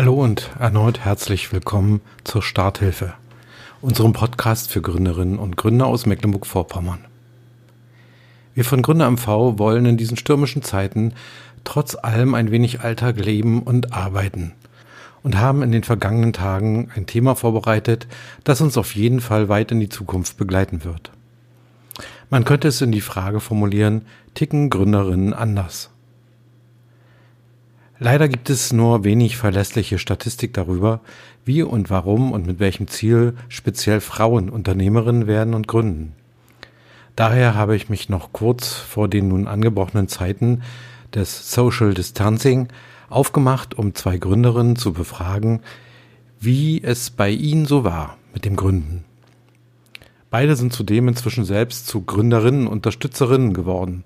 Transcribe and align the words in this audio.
Hallo 0.00 0.14
und 0.14 0.50
erneut 0.58 1.00
herzlich 1.00 1.52
willkommen 1.52 2.00
zur 2.24 2.42
Starthilfe, 2.42 3.12
unserem 3.82 4.14
Podcast 4.14 4.72
für 4.72 4.80
Gründerinnen 4.80 5.38
und 5.38 5.58
Gründer 5.58 5.84
aus 5.84 6.06
Mecklenburg-Vorpommern. 6.06 7.04
Wir 8.54 8.64
von 8.64 8.80
Gründer 8.80 9.10
MV 9.10 9.58
wollen 9.58 9.84
in 9.84 9.98
diesen 9.98 10.16
stürmischen 10.16 10.62
Zeiten 10.62 11.12
trotz 11.64 11.96
allem 11.96 12.34
ein 12.34 12.50
wenig 12.50 12.80
Alltag 12.80 13.18
leben 13.18 13.62
und 13.62 13.92
arbeiten 13.92 14.52
und 15.22 15.36
haben 15.36 15.62
in 15.62 15.70
den 15.70 15.84
vergangenen 15.84 16.32
Tagen 16.32 16.88
ein 16.96 17.04
Thema 17.04 17.34
vorbereitet, 17.34 18.06
das 18.42 18.62
uns 18.62 18.78
auf 18.78 18.94
jeden 18.94 19.20
Fall 19.20 19.50
weit 19.50 19.70
in 19.70 19.80
die 19.80 19.90
Zukunft 19.90 20.38
begleiten 20.38 20.82
wird. 20.82 21.10
Man 22.30 22.46
könnte 22.46 22.68
es 22.68 22.80
in 22.80 22.90
die 22.90 23.02
Frage 23.02 23.38
formulieren, 23.38 24.06
ticken 24.32 24.70
Gründerinnen 24.70 25.34
anders? 25.34 25.89
Leider 28.02 28.28
gibt 28.28 28.48
es 28.48 28.72
nur 28.72 29.04
wenig 29.04 29.36
verlässliche 29.36 29.98
Statistik 29.98 30.54
darüber, 30.54 31.00
wie 31.44 31.62
und 31.62 31.90
warum 31.90 32.32
und 32.32 32.46
mit 32.46 32.58
welchem 32.58 32.88
Ziel 32.88 33.34
speziell 33.50 34.00
Frauen 34.00 34.48
Unternehmerinnen 34.48 35.26
werden 35.26 35.52
und 35.52 35.68
gründen. 35.68 36.14
Daher 37.14 37.54
habe 37.54 37.76
ich 37.76 37.90
mich 37.90 38.08
noch 38.08 38.32
kurz 38.32 38.72
vor 38.72 39.06
den 39.06 39.28
nun 39.28 39.46
angebrochenen 39.46 40.08
Zeiten 40.08 40.62
des 41.14 41.52
Social 41.52 41.92
Distancing 41.92 42.68
aufgemacht, 43.10 43.74
um 43.74 43.94
zwei 43.94 44.16
Gründerinnen 44.16 44.76
zu 44.76 44.94
befragen, 44.94 45.60
wie 46.40 46.82
es 46.82 47.10
bei 47.10 47.28
ihnen 47.28 47.66
so 47.66 47.84
war 47.84 48.16
mit 48.32 48.46
dem 48.46 48.56
Gründen. 48.56 49.04
Beide 50.30 50.56
sind 50.56 50.72
zudem 50.72 51.08
inzwischen 51.08 51.44
selbst 51.44 51.86
zu 51.86 52.00
Gründerinnen, 52.00 52.66
Unterstützerinnen 52.66 53.52
geworden. 53.52 54.04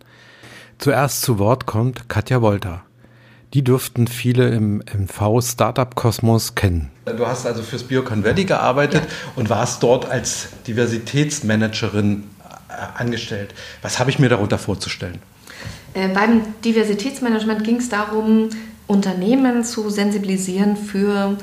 Zuerst 0.79 1.23
zu 1.23 1.39
Wort 1.39 1.67
kommt 1.67 2.09
Katja 2.09 2.43
Wolter. 2.43 2.84
Die 3.55 3.63
dürften 3.63 4.09
viele 4.09 4.49
im 4.49 4.83
MV-Startup-Kosmos 4.93 6.57
kennen. 6.57 6.91
Du 7.05 7.25
hast 7.25 7.47
also 7.47 7.63
fürs 7.63 7.85
Biocon 7.85 8.25
Valley 8.25 8.45
gearbeitet 8.45 9.03
ja. 9.05 9.33
und 9.37 9.49
warst 9.49 9.81
dort 9.85 10.11
als 10.11 10.49
Diversitätsmanagerin 10.67 12.25
äh, 12.69 13.01
angestellt. 13.01 13.55
Was 13.81 14.01
habe 14.01 14.11
ich 14.11 14.19
mir 14.19 14.29
darunter 14.29 14.59
vorzustellen? 14.59 15.21
Äh, 15.95 16.09
beim 16.09 16.43
Diversitätsmanagement 16.65 17.63
ging 17.63 17.77
es 17.77 17.89
darum, 17.89 18.49
Unternehmen 18.89 19.63
zu 19.63 19.89
sensibilisieren 19.89 20.77
für 20.77 21.39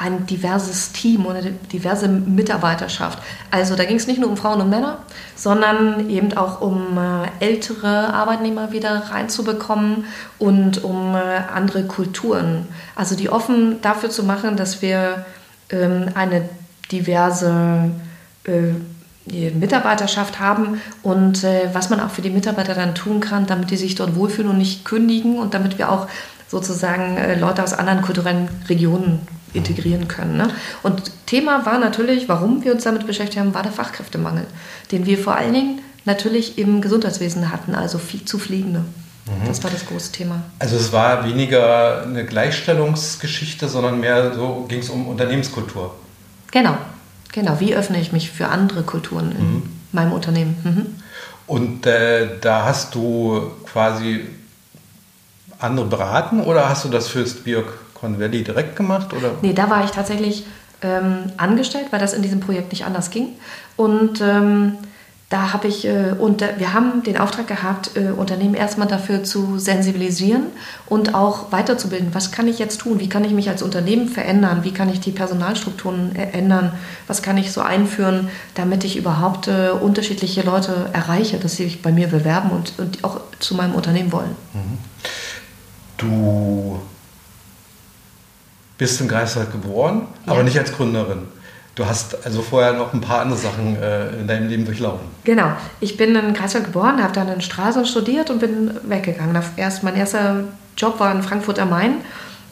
ein 0.00 0.24
diverses 0.24 0.92
Team 0.92 1.26
oder 1.26 1.42
diverse 1.42 2.08
Mitarbeiterschaft. 2.08 3.18
Also 3.50 3.76
da 3.76 3.84
ging 3.84 3.98
es 3.98 4.06
nicht 4.06 4.18
nur 4.18 4.30
um 4.30 4.38
Frauen 4.38 4.62
und 4.62 4.70
Männer, 4.70 5.00
sondern 5.36 6.08
eben 6.08 6.34
auch 6.38 6.62
um 6.62 6.96
äh, 6.96 7.44
ältere 7.44 8.14
Arbeitnehmer 8.14 8.72
wieder 8.72 9.10
reinzubekommen 9.10 10.06
und 10.38 10.82
um 10.82 11.14
äh, 11.14 11.42
andere 11.54 11.84
Kulturen. 11.84 12.66
Also 12.96 13.14
die 13.14 13.28
offen 13.28 13.82
dafür 13.82 14.08
zu 14.08 14.24
machen, 14.24 14.56
dass 14.56 14.80
wir 14.80 15.26
ähm, 15.68 16.06
eine 16.14 16.48
diverse 16.90 17.90
äh, 18.44 18.72
Mitarbeiterschaft 19.52 20.40
haben 20.40 20.80
und 21.02 21.44
was 21.44 21.88
man 21.88 22.00
auch 22.00 22.10
für 22.10 22.22
die 22.22 22.30
Mitarbeiter 22.30 22.74
dann 22.74 22.96
tun 22.96 23.20
kann, 23.20 23.46
damit 23.46 23.70
die 23.70 23.76
sich 23.76 23.94
dort 23.94 24.16
wohlfühlen 24.16 24.50
und 24.50 24.58
nicht 24.58 24.84
kündigen 24.84 25.38
und 25.38 25.54
damit 25.54 25.78
wir 25.78 25.92
auch 25.92 26.08
sozusagen 26.48 27.16
Leute 27.38 27.62
aus 27.62 27.74
anderen 27.74 28.02
kulturellen 28.02 28.48
Regionen 28.68 29.20
integrieren 29.52 30.08
können. 30.08 30.36
Ne? 30.36 30.50
Und 30.82 31.10
Thema 31.26 31.66
war 31.66 31.78
natürlich, 31.78 32.28
warum 32.28 32.64
wir 32.64 32.72
uns 32.72 32.84
damit 32.84 33.06
beschäftigt 33.06 33.38
haben, 33.38 33.54
war 33.54 33.62
der 33.62 33.72
Fachkräftemangel, 33.72 34.46
den 34.92 35.06
wir 35.06 35.18
vor 35.18 35.34
allen 35.34 35.54
Dingen 35.54 35.80
natürlich 36.04 36.58
im 36.58 36.80
Gesundheitswesen 36.80 37.52
hatten, 37.52 37.74
also 37.74 37.98
viel 37.98 38.24
zu 38.24 38.38
Pflegende. 38.38 38.80
Mhm. 39.26 39.46
Das 39.46 39.62
war 39.62 39.70
das 39.70 39.86
große 39.86 40.12
Thema. 40.12 40.42
Also 40.58 40.76
es 40.76 40.92
war 40.92 41.24
weniger 41.24 42.02
eine 42.02 42.24
Gleichstellungsgeschichte, 42.24 43.68
sondern 43.68 44.00
mehr 44.00 44.34
so 44.34 44.66
ging 44.68 44.80
es 44.80 44.88
um 44.88 45.06
Unternehmenskultur. 45.08 45.94
Genau, 46.50 46.76
genau. 47.32 47.60
Wie 47.60 47.74
öffne 47.74 48.00
ich 48.00 48.12
mich 48.12 48.30
für 48.30 48.48
andere 48.48 48.82
Kulturen 48.82 49.32
in 49.32 49.52
mhm. 49.54 49.62
meinem 49.92 50.12
Unternehmen? 50.12 50.56
Mhm. 50.64 50.86
Und 51.46 51.86
äh, 51.86 52.38
da 52.40 52.64
hast 52.64 52.94
du 52.94 53.50
quasi 53.66 54.26
andere 55.58 55.86
beraten 55.86 56.40
oder 56.40 56.68
hast 56.68 56.84
du 56.84 56.88
das 56.88 57.08
fürs 57.08 57.34
Biok 58.00 58.20
Valley 58.20 58.44
direkt 58.44 58.76
gemacht? 58.76 59.12
Oder? 59.12 59.32
Nee, 59.42 59.52
da 59.52 59.70
war 59.70 59.84
ich 59.84 59.90
tatsächlich 59.90 60.46
ähm, 60.82 61.24
angestellt, 61.36 61.86
weil 61.90 62.00
das 62.00 62.14
in 62.14 62.22
diesem 62.22 62.40
Projekt 62.40 62.72
nicht 62.72 62.84
anders 62.84 63.10
ging. 63.10 63.28
Und 63.76 64.20
ähm, 64.20 64.78
da 65.28 65.52
habe 65.52 65.68
ich, 65.68 65.86
äh, 65.86 66.14
und 66.18 66.40
wir 66.40 66.72
haben 66.72 67.04
den 67.04 67.16
Auftrag 67.16 67.46
gehabt, 67.46 67.92
äh, 67.96 68.10
Unternehmen 68.10 68.54
erstmal 68.54 68.88
dafür 68.88 69.22
zu 69.22 69.58
sensibilisieren 69.58 70.46
und 70.86 71.14
auch 71.14 71.52
weiterzubilden. 71.52 72.08
Was 72.14 72.32
kann 72.32 72.48
ich 72.48 72.58
jetzt 72.58 72.80
tun? 72.80 72.98
Wie 72.98 73.08
kann 73.08 73.24
ich 73.24 73.32
mich 73.32 73.48
als 73.48 73.62
Unternehmen 73.62 74.08
verändern? 74.08 74.64
Wie 74.64 74.72
kann 74.72 74.88
ich 74.88 74.98
die 74.98 75.12
Personalstrukturen 75.12 76.16
äh, 76.16 76.30
ändern? 76.32 76.72
Was 77.06 77.22
kann 77.22 77.36
ich 77.38 77.52
so 77.52 77.60
einführen, 77.60 78.28
damit 78.54 78.82
ich 78.82 78.96
überhaupt 78.96 79.46
äh, 79.46 79.70
unterschiedliche 79.70 80.42
Leute 80.42 80.90
erreiche, 80.92 81.38
dass 81.38 81.56
sie 81.56 81.64
sich 81.64 81.80
bei 81.80 81.92
mir 81.92 82.08
bewerben 82.08 82.50
und, 82.50 82.72
und 82.78 83.04
auch 83.04 83.20
zu 83.38 83.54
meinem 83.54 83.74
Unternehmen 83.74 84.10
wollen? 84.10 84.34
Mhm. 84.52 84.78
Du 85.96 86.80
bist 88.80 88.98
in 89.02 89.08
Greifswald 89.08 89.52
geboren, 89.52 90.08
ja. 90.24 90.32
aber 90.32 90.42
nicht 90.42 90.58
als 90.58 90.72
Gründerin. 90.72 91.28
Du 91.74 91.84
hast 91.84 92.24
also 92.24 92.40
vorher 92.40 92.72
noch 92.72 92.94
ein 92.94 93.02
paar 93.02 93.20
andere 93.20 93.38
Sachen 93.38 93.76
äh, 93.76 94.08
in 94.16 94.26
deinem 94.26 94.48
Leben 94.48 94.64
durchlaufen. 94.64 95.06
Genau. 95.24 95.52
Ich 95.80 95.98
bin 95.98 96.16
in 96.16 96.32
Greifswald 96.32 96.64
geboren, 96.64 97.02
habe 97.02 97.12
dann 97.12 97.28
in 97.28 97.42
Straße 97.42 97.84
studiert 97.84 98.30
und 98.30 98.40
bin 98.40 98.70
weggegangen. 98.88 99.40
Erst, 99.56 99.82
mein 99.82 99.96
erster 99.96 100.44
Job 100.78 100.98
war 100.98 101.14
in 101.14 101.22
Frankfurt 101.22 101.58
am 101.58 101.68
Main. 101.68 101.96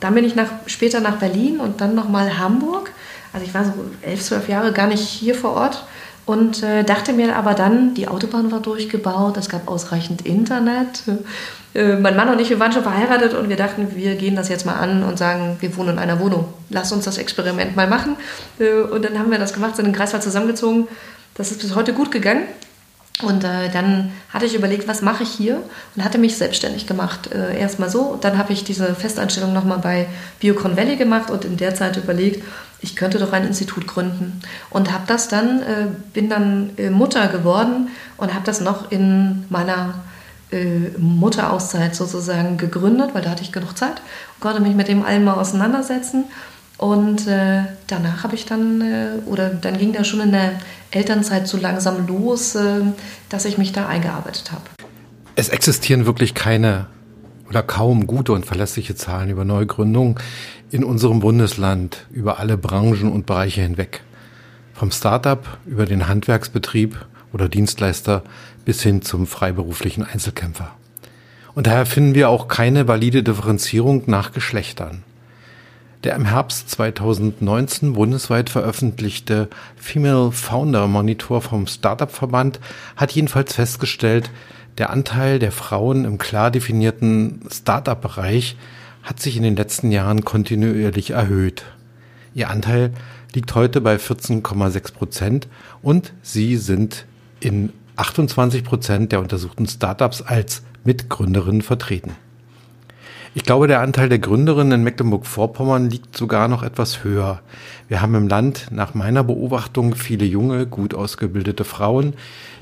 Dann 0.00 0.14
bin 0.14 0.22
ich 0.22 0.34
nach, 0.34 0.50
später 0.66 1.00
nach 1.00 1.16
Berlin 1.16 1.60
und 1.60 1.80
dann 1.80 1.94
nochmal 1.94 2.38
Hamburg. 2.38 2.92
Also 3.32 3.46
ich 3.46 3.54
war 3.54 3.64
so 3.64 3.72
elf, 4.02 4.22
zwölf 4.22 4.50
Jahre 4.50 4.72
gar 4.72 4.86
nicht 4.86 5.00
hier 5.00 5.34
vor 5.34 5.54
Ort 5.54 5.84
und 6.28 6.62
äh, 6.62 6.84
dachte 6.84 7.14
mir 7.14 7.34
aber 7.36 7.54
dann, 7.54 7.94
die 7.94 8.06
Autobahn 8.06 8.52
war 8.52 8.60
durchgebaut, 8.60 9.38
es 9.38 9.48
gab 9.48 9.66
ausreichend 9.66 10.26
Internet. 10.26 11.02
Äh, 11.74 11.96
mein 11.96 12.16
Mann 12.16 12.28
und 12.28 12.38
ich, 12.38 12.50
wir 12.50 12.60
waren 12.60 12.70
schon 12.70 12.82
verheiratet 12.82 13.32
und 13.32 13.48
wir 13.48 13.56
dachten, 13.56 13.96
wir 13.96 14.14
gehen 14.14 14.36
das 14.36 14.50
jetzt 14.50 14.66
mal 14.66 14.74
an 14.74 15.04
und 15.04 15.18
sagen, 15.18 15.56
wir 15.60 15.74
wohnen 15.78 15.90
in 15.90 15.98
einer 15.98 16.20
Wohnung. 16.20 16.46
Lass 16.68 16.92
uns 16.92 17.06
das 17.06 17.16
Experiment 17.16 17.76
mal 17.76 17.86
machen. 17.86 18.16
Äh, 18.58 18.82
und 18.82 19.06
dann 19.06 19.18
haben 19.18 19.30
wir 19.30 19.38
das 19.38 19.54
gemacht, 19.54 19.76
sind 19.76 19.86
in 19.86 19.92
den 19.92 19.96
Kreiswald 19.98 20.22
zusammengezogen. 20.22 20.86
Das 21.34 21.50
ist 21.50 21.62
bis 21.62 21.74
heute 21.74 21.94
gut 21.94 22.10
gegangen. 22.10 22.42
Und 23.22 23.42
äh, 23.42 23.68
dann 23.70 24.12
hatte 24.30 24.46
ich 24.46 24.54
überlegt, 24.54 24.86
was 24.86 25.02
mache 25.02 25.24
ich 25.24 25.30
hier 25.30 25.60
und 25.96 26.04
hatte 26.04 26.18
mich 26.18 26.36
selbstständig 26.36 26.86
gemacht. 26.86 27.32
Äh, 27.32 27.58
Erstmal 27.58 27.90
so, 27.90 28.16
dann 28.20 28.38
habe 28.38 28.52
ich 28.52 28.62
diese 28.62 28.94
Festanstellung 28.94 29.52
nochmal 29.52 29.78
bei 29.78 30.06
Biocon 30.38 30.76
Valley 30.76 30.96
gemacht 30.96 31.30
und 31.30 31.44
in 31.44 31.56
der 31.56 31.74
Zeit 31.74 31.96
überlegt, 31.96 32.44
ich 32.80 32.94
könnte 32.94 33.18
doch 33.18 33.32
ein 33.32 33.44
Institut 33.44 33.88
gründen. 33.88 34.40
Und 34.70 34.92
habe 34.92 35.02
das 35.08 35.26
dann, 35.26 35.62
äh, 35.62 35.86
bin 36.12 36.28
dann 36.28 36.70
äh, 36.76 36.90
Mutter 36.90 37.26
geworden 37.26 37.88
und 38.16 38.34
habe 38.34 38.44
das 38.44 38.60
noch 38.60 38.92
in 38.92 39.44
meiner 39.48 39.94
äh, 40.52 40.90
Mutterauszeit 40.96 41.96
sozusagen 41.96 42.56
gegründet, 42.56 43.10
weil 43.14 43.22
da 43.22 43.30
hatte 43.30 43.42
ich 43.42 43.52
genug 43.52 43.76
Zeit 43.76 44.00
und 44.34 44.40
konnte 44.40 44.60
mich 44.60 44.74
mit 44.74 44.86
dem 44.86 45.02
allem 45.02 45.24
mal 45.24 45.34
auseinandersetzen. 45.34 46.24
Und 46.78 47.26
äh, 47.26 47.64
danach 47.88 48.22
habe 48.22 48.36
ich 48.36 48.46
dann, 48.46 48.80
äh, 48.80 49.08
oder 49.26 49.50
dann 49.50 49.78
ging 49.78 49.92
da 49.92 50.04
schon 50.04 50.20
in 50.20 50.30
der 50.30 50.52
Elternzeit 50.92 51.48
so 51.48 51.58
langsam 51.58 52.06
los, 52.06 52.54
äh, 52.54 52.82
dass 53.28 53.44
ich 53.44 53.58
mich 53.58 53.72
da 53.72 53.88
eingearbeitet 53.88 54.52
habe. 54.52 54.62
Es 55.34 55.48
existieren 55.48 56.06
wirklich 56.06 56.34
keine 56.34 56.86
oder 57.48 57.62
kaum 57.62 58.06
gute 58.06 58.32
und 58.32 58.46
verlässliche 58.46 58.94
Zahlen 58.94 59.28
über 59.28 59.44
Neugründungen 59.44 60.16
in 60.70 60.84
unserem 60.84 61.20
Bundesland, 61.20 62.06
über 62.10 62.38
alle 62.38 62.56
Branchen 62.56 63.10
und 63.10 63.26
Bereiche 63.26 63.62
hinweg. 63.62 64.02
Vom 64.72 64.92
Startup 64.92 65.58
über 65.66 65.84
den 65.84 66.06
Handwerksbetrieb 66.06 67.06
oder 67.32 67.48
Dienstleister 67.48 68.22
bis 68.64 68.82
hin 68.82 69.02
zum 69.02 69.26
freiberuflichen 69.26 70.04
Einzelkämpfer. 70.04 70.70
Und 71.54 71.66
daher 71.66 71.86
finden 71.86 72.14
wir 72.14 72.28
auch 72.28 72.46
keine 72.46 72.86
valide 72.86 73.24
Differenzierung 73.24 74.04
nach 74.06 74.32
Geschlechtern. 74.32 75.02
Der 76.04 76.14
im 76.14 76.26
Herbst 76.26 76.70
2019 76.70 77.94
bundesweit 77.94 78.50
veröffentlichte 78.50 79.48
Female 79.76 80.30
Founder 80.30 80.86
Monitor 80.86 81.42
vom 81.42 81.66
Startup-Verband 81.66 82.60
hat 82.96 83.10
jedenfalls 83.12 83.54
festgestellt, 83.54 84.30
der 84.78 84.90
Anteil 84.90 85.40
der 85.40 85.50
Frauen 85.50 86.04
im 86.04 86.18
klar 86.18 86.52
definierten 86.52 87.40
Startup-Bereich 87.50 88.56
hat 89.02 89.18
sich 89.18 89.36
in 89.36 89.42
den 89.42 89.56
letzten 89.56 89.90
Jahren 89.90 90.24
kontinuierlich 90.24 91.10
erhöht. 91.10 91.64
Ihr 92.32 92.48
Anteil 92.48 92.92
liegt 93.34 93.56
heute 93.56 93.80
bei 93.80 93.96
14,6 93.96 94.92
Prozent 94.92 95.48
und 95.82 96.12
sie 96.22 96.56
sind 96.58 97.06
in 97.40 97.72
28 97.96 98.62
Prozent 98.62 99.10
der 99.10 99.18
untersuchten 99.18 99.66
Startups 99.66 100.22
als 100.22 100.62
Mitgründerinnen 100.84 101.62
vertreten. 101.62 102.14
Ich 103.34 103.42
glaube, 103.44 103.68
der 103.68 103.80
Anteil 103.80 104.08
der 104.08 104.18
Gründerinnen 104.18 104.80
in 104.80 104.84
Mecklenburg-Vorpommern 104.84 105.90
liegt 105.90 106.16
sogar 106.16 106.48
noch 106.48 106.62
etwas 106.62 107.04
höher. 107.04 107.40
Wir 107.86 108.00
haben 108.00 108.14
im 108.14 108.28
Land 108.28 108.68
nach 108.70 108.94
meiner 108.94 109.22
Beobachtung 109.22 109.94
viele 109.94 110.24
junge, 110.24 110.66
gut 110.66 110.94
ausgebildete 110.94 111.64
Frauen, 111.64 112.14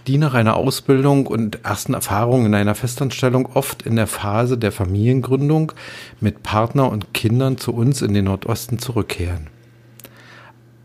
die 0.07 0.19
nach 0.19 0.35
einer 0.35 0.57
Ausbildung 0.57 1.27
und 1.27 1.65
ersten 1.65 1.95
Erfahrungen 1.95 2.47
in 2.47 2.55
einer 2.55 2.75
Festanstellung 2.75 3.47
oft 3.55 3.83
in 3.83 3.97
der 3.97 4.07
Phase 4.07 4.59
der 4.59 4.73
Familiengründung 4.73 5.73
mit 6.21 6.43
Partner 6.43 6.91
und 6.91 7.15
Kindern 7.15 7.59
zu 7.59 7.73
uns 7.73 8.03
in 8.03 8.15
den 8.15 8.25
Nordosten 8.25 8.79
zurückkehren. 8.79 9.49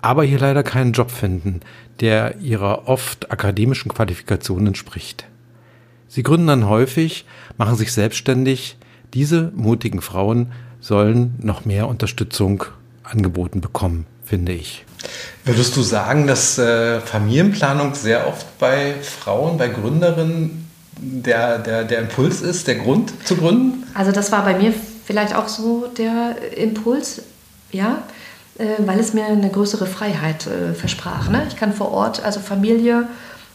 Aber 0.01 0.23
hier 0.23 0.39
leider 0.39 0.63
keinen 0.63 0.93
Job 0.93 1.11
finden, 1.11 1.59
der 1.99 2.39
ihrer 2.39 2.87
oft 2.87 3.31
akademischen 3.31 3.89
Qualifikation 3.89 4.65
entspricht. 4.67 5.25
Sie 6.07 6.23
gründen 6.23 6.47
dann 6.47 6.67
häufig, 6.67 7.25
machen 7.57 7.75
sich 7.75 7.93
selbstständig. 7.93 8.77
Diese 9.13 9.51
mutigen 9.55 10.01
Frauen 10.01 10.51
sollen 10.79 11.35
noch 11.41 11.65
mehr 11.65 11.87
Unterstützung 11.87 12.63
angeboten 13.03 13.61
bekommen, 13.61 14.05
finde 14.23 14.53
ich. 14.53 14.85
Würdest 15.43 15.75
du 15.75 15.81
sagen, 15.81 16.27
dass 16.27 16.57
äh, 16.57 16.99
Familienplanung 17.01 17.93
sehr 17.93 18.27
oft 18.27 18.45
bei 18.59 18.93
Frauen, 19.01 19.57
bei 19.57 19.67
Gründerinnen 19.67 20.69
der, 20.97 21.59
der, 21.59 21.83
der 21.83 21.99
Impuls 21.99 22.41
ist, 22.41 22.67
der 22.67 22.75
Grund 22.75 23.11
zu 23.25 23.35
gründen? 23.35 23.83
Also 23.93 24.11
das 24.11 24.31
war 24.31 24.43
bei 24.45 24.57
mir 24.57 24.73
vielleicht 25.05 25.35
auch 25.35 25.47
so 25.47 25.87
der 25.97 26.35
Impuls, 26.55 27.23
ja, 27.71 28.03
äh, 28.57 28.65
weil 28.79 28.99
es 28.99 29.13
mir 29.13 29.25
eine 29.25 29.49
größere 29.49 29.87
Freiheit 29.87 30.47
äh, 30.47 30.73
versprach. 30.73 31.29
Ne? 31.29 31.43
Ich 31.47 31.57
kann 31.57 31.73
vor 31.73 31.91
Ort, 31.91 32.23
also 32.23 32.39
Familie 32.39 33.07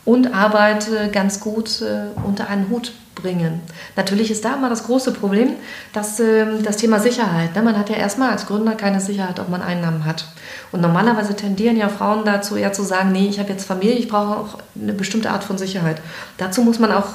und 0.06 0.32
Arbeit 0.32 0.88
ganz 1.12 1.40
gut 1.40 1.82
äh, 1.82 2.06
unter 2.24 2.48
einen 2.48 2.70
Hut 2.70 2.92
bringen. 3.16 3.60
Natürlich 3.96 4.30
ist 4.30 4.44
da 4.44 4.54
immer 4.54 4.70
das 4.70 4.84
große 4.84 5.12
Problem, 5.12 5.50
dass 5.92 6.20
ähm, 6.20 6.62
das 6.62 6.76
Thema 6.76 7.00
Sicherheit. 7.00 7.54
Ne? 7.56 7.62
Man 7.62 7.76
hat 7.76 7.90
ja 7.90 7.96
erstmal 7.96 8.30
als 8.30 8.46
Gründer 8.46 8.76
keine 8.76 9.00
Sicherheit, 9.00 9.40
ob 9.40 9.48
man 9.48 9.62
Einnahmen 9.62 10.04
hat. 10.04 10.26
Und 10.70 10.80
normalerweise 10.80 11.34
tendieren 11.34 11.76
ja 11.76 11.88
Frauen 11.88 12.24
dazu, 12.24 12.56
eher 12.56 12.72
zu 12.72 12.84
sagen, 12.84 13.10
nee, 13.12 13.26
ich 13.26 13.40
habe 13.40 13.50
jetzt 13.50 13.66
Familie, 13.66 13.96
ich 13.96 14.08
brauche 14.08 14.36
auch 14.36 14.58
eine 14.80 14.92
bestimmte 14.92 15.30
Art 15.30 15.44
von 15.44 15.58
Sicherheit. 15.58 16.00
Dazu 16.38 16.62
muss 16.62 16.78
man 16.78 16.92
auch 16.92 17.06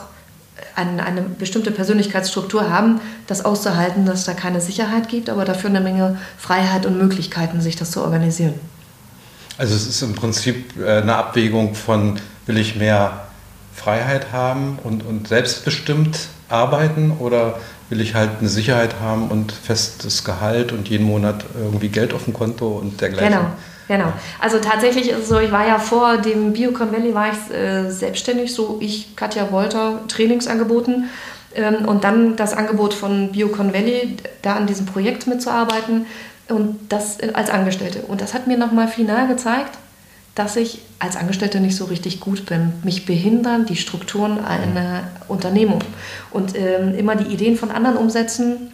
eine, 0.75 1.21
bestimmte 1.21 1.71
Persönlichkeitsstruktur 1.71 2.69
haben, 2.69 2.99
das 3.27 3.45
auszuhalten, 3.45 4.05
dass 4.05 4.25
da 4.25 4.33
keine 4.33 4.61
Sicherheit 4.61 5.09
gibt, 5.09 5.29
aber 5.29 5.45
dafür 5.45 5.69
eine 5.69 5.81
Menge 5.81 6.17
Freiheit 6.37 6.85
und 6.85 6.97
Möglichkeiten, 6.97 7.61
sich 7.61 7.75
das 7.75 7.91
zu 7.91 8.01
organisieren. 8.01 8.53
Also 9.57 9.75
es 9.75 9.87
ist 9.87 10.01
im 10.01 10.15
Prinzip 10.15 10.77
äh, 10.79 11.01
eine 11.01 11.15
Abwägung 11.15 11.75
von, 11.75 12.19
will 12.45 12.57
ich 12.57 12.75
mehr 12.75 13.25
Freiheit 13.73 14.31
haben 14.31 14.79
und, 14.83 15.05
und 15.05 15.27
selbstbestimmt 15.27 16.27
arbeiten 16.49 17.11
oder 17.19 17.59
will 17.89 18.01
ich 18.01 18.15
halt 18.15 18.29
eine 18.39 18.49
Sicherheit 18.49 18.95
haben 19.01 19.29
und 19.29 19.51
festes 19.51 20.23
Gehalt 20.23 20.71
und 20.71 20.89
jeden 20.89 21.05
Monat 21.05 21.45
irgendwie 21.55 21.89
Geld 21.89 22.13
auf 22.13 22.25
dem 22.25 22.33
Konto 22.33 22.67
und 22.67 23.01
dergleichen. 23.01 23.33
Genau. 23.33 23.45
Genau. 23.87 24.13
Also 24.39 24.59
tatsächlich 24.59 25.09
ist 25.09 25.23
es 25.23 25.27
so, 25.27 25.39
ich 25.39 25.51
war 25.51 25.67
ja 25.67 25.77
vor 25.77 26.15
dem 26.15 26.53
Biocon 26.53 26.93
Valley 26.93 27.13
war 27.13 27.27
ich 27.29 27.53
äh, 27.53 27.89
selbstständig, 27.89 28.53
so 28.53 28.77
ich, 28.79 29.17
Katja 29.17 29.51
Wolter, 29.51 29.99
Trainings 30.07 30.47
angeboten 30.47 31.09
ähm, 31.55 31.85
und 31.85 32.05
dann 32.05 32.37
das 32.37 32.53
Angebot 32.53 32.93
von 32.93 33.33
Biocon 33.33 33.73
Valley, 33.73 34.15
da 34.43 34.55
an 34.55 34.65
diesem 34.65 34.85
Projekt 34.85 35.27
mitzuarbeiten 35.27 36.05
und 36.47 36.79
das 36.87 37.17
als 37.33 37.49
Angestellte. 37.49 38.03
Und 38.03 38.21
das 38.21 38.33
hat 38.33 38.47
mir 38.47 38.57
nochmal 38.57 38.87
final 38.87 39.27
gezeigt, 39.27 39.77
dass 40.35 40.55
ich 40.55 40.79
als 40.99 41.17
Angestellte 41.17 41.59
nicht 41.59 41.75
so 41.75 41.85
richtig 41.85 42.19
gut 42.19 42.45
bin. 42.45 42.73
Mich 42.83 43.05
behindern 43.05 43.65
die 43.65 43.75
Strukturen 43.75 44.39
einer 44.39 45.03
Unternehmung. 45.27 45.83
Und 46.31 46.55
ähm, 46.55 46.95
immer 46.95 47.15
die 47.15 47.33
Ideen 47.33 47.57
von 47.57 47.71
anderen 47.71 47.97
umsetzen, 47.97 48.71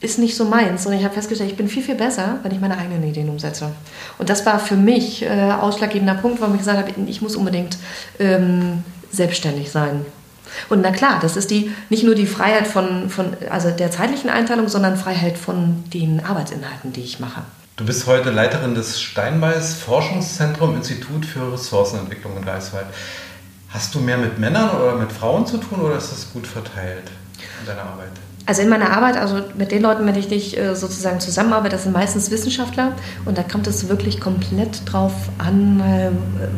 ist 0.00 0.18
nicht 0.18 0.36
so 0.36 0.44
meins. 0.44 0.86
Und 0.86 0.92
ich 0.92 1.04
habe 1.04 1.14
festgestellt, 1.14 1.50
ich 1.50 1.56
bin 1.56 1.68
viel, 1.68 1.82
viel 1.82 1.94
besser, 1.94 2.38
wenn 2.42 2.52
ich 2.52 2.60
meine 2.60 2.78
eigenen 2.78 3.04
Ideen 3.04 3.28
umsetze. 3.28 3.70
Und 4.18 4.28
das 4.28 4.46
war 4.46 4.58
für 4.58 4.76
mich 4.76 5.22
äh, 5.22 5.52
ausschlaggebender 5.52 6.14
Punkt, 6.14 6.40
warum 6.40 6.54
ich 6.54 6.60
gesagt 6.60 6.78
habe, 6.78 6.92
ich 7.06 7.22
muss 7.22 7.36
unbedingt 7.36 7.76
ähm, 8.18 8.82
selbstständig 9.10 9.70
sein. 9.70 10.04
Und 10.68 10.82
na 10.82 10.90
klar, 10.90 11.18
das 11.20 11.36
ist 11.36 11.50
die, 11.50 11.72
nicht 11.90 12.04
nur 12.04 12.14
die 12.14 12.26
Freiheit 12.26 12.66
von, 12.66 13.10
von 13.10 13.36
also 13.50 13.70
der 13.70 13.90
zeitlichen 13.90 14.30
Einteilung, 14.30 14.68
sondern 14.68 14.96
Freiheit 14.96 15.36
von 15.36 15.84
den 15.92 16.24
Arbeitsinhalten, 16.24 16.92
die 16.92 17.00
ich 17.00 17.18
mache. 17.18 17.42
Du 17.76 17.84
bist 17.84 18.06
heute 18.06 18.30
Leiterin 18.30 18.76
des 18.76 19.00
Steinbeis 19.00 19.74
Forschungszentrum 19.74 20.76
Institut 20.76 21.26
für 21.26 21.52
Ressourcenentwicklung 21.52 22.36
in 22.36 22.44
Greifswald. 22.44 22.86
Hast 23.68 23.92
du 23.96 23.98
mehr 23.98 24.16
mit 24.16 24.38
Männern 24.38 24.70
oder 24.70 24.94
mit 24.94 25.10
Frauen 25.10 25.44
zu 25.44 25.58
tun 25.58 25.80
oder 25.80 25.96
ist 25.96 26.12
das 26.12 26.32
gut 26.32 26.46
verteilt 26.46 27.10
in 27.60 27.66
deiner 27.66 27.82
Arbeit? 27.82 28.10
Also 28.46 28.62
in 28.62 28.68
meiner 28.68 28.96
Arbeit, 28.96 29.16
also 29.16 29.40
mit 29.58 29.72
den 29.72 29.82
Leuten, 29.82 30.04
mit 30.04 30.14
denen 30.14 30.30
ich 30.30 30.56
äh, 30.56 30.76
sozusagen 30.76 31.18
zusammenarbeite, 31.18 31.74
das 31.74 31.82
sind 31.82 31.92
meistens 31.92 32.30
Wissenschaftler 32.30 32.92
und 33.24 33.38
da 33.38 33.42
kommt 33.42 33.66
es 33.66 33.88
wirklich 33.88 34.20
komplett 34.20 34.82
drauf 34.84 35.12
an, 35.38 35.80
äh, 35.80 36.10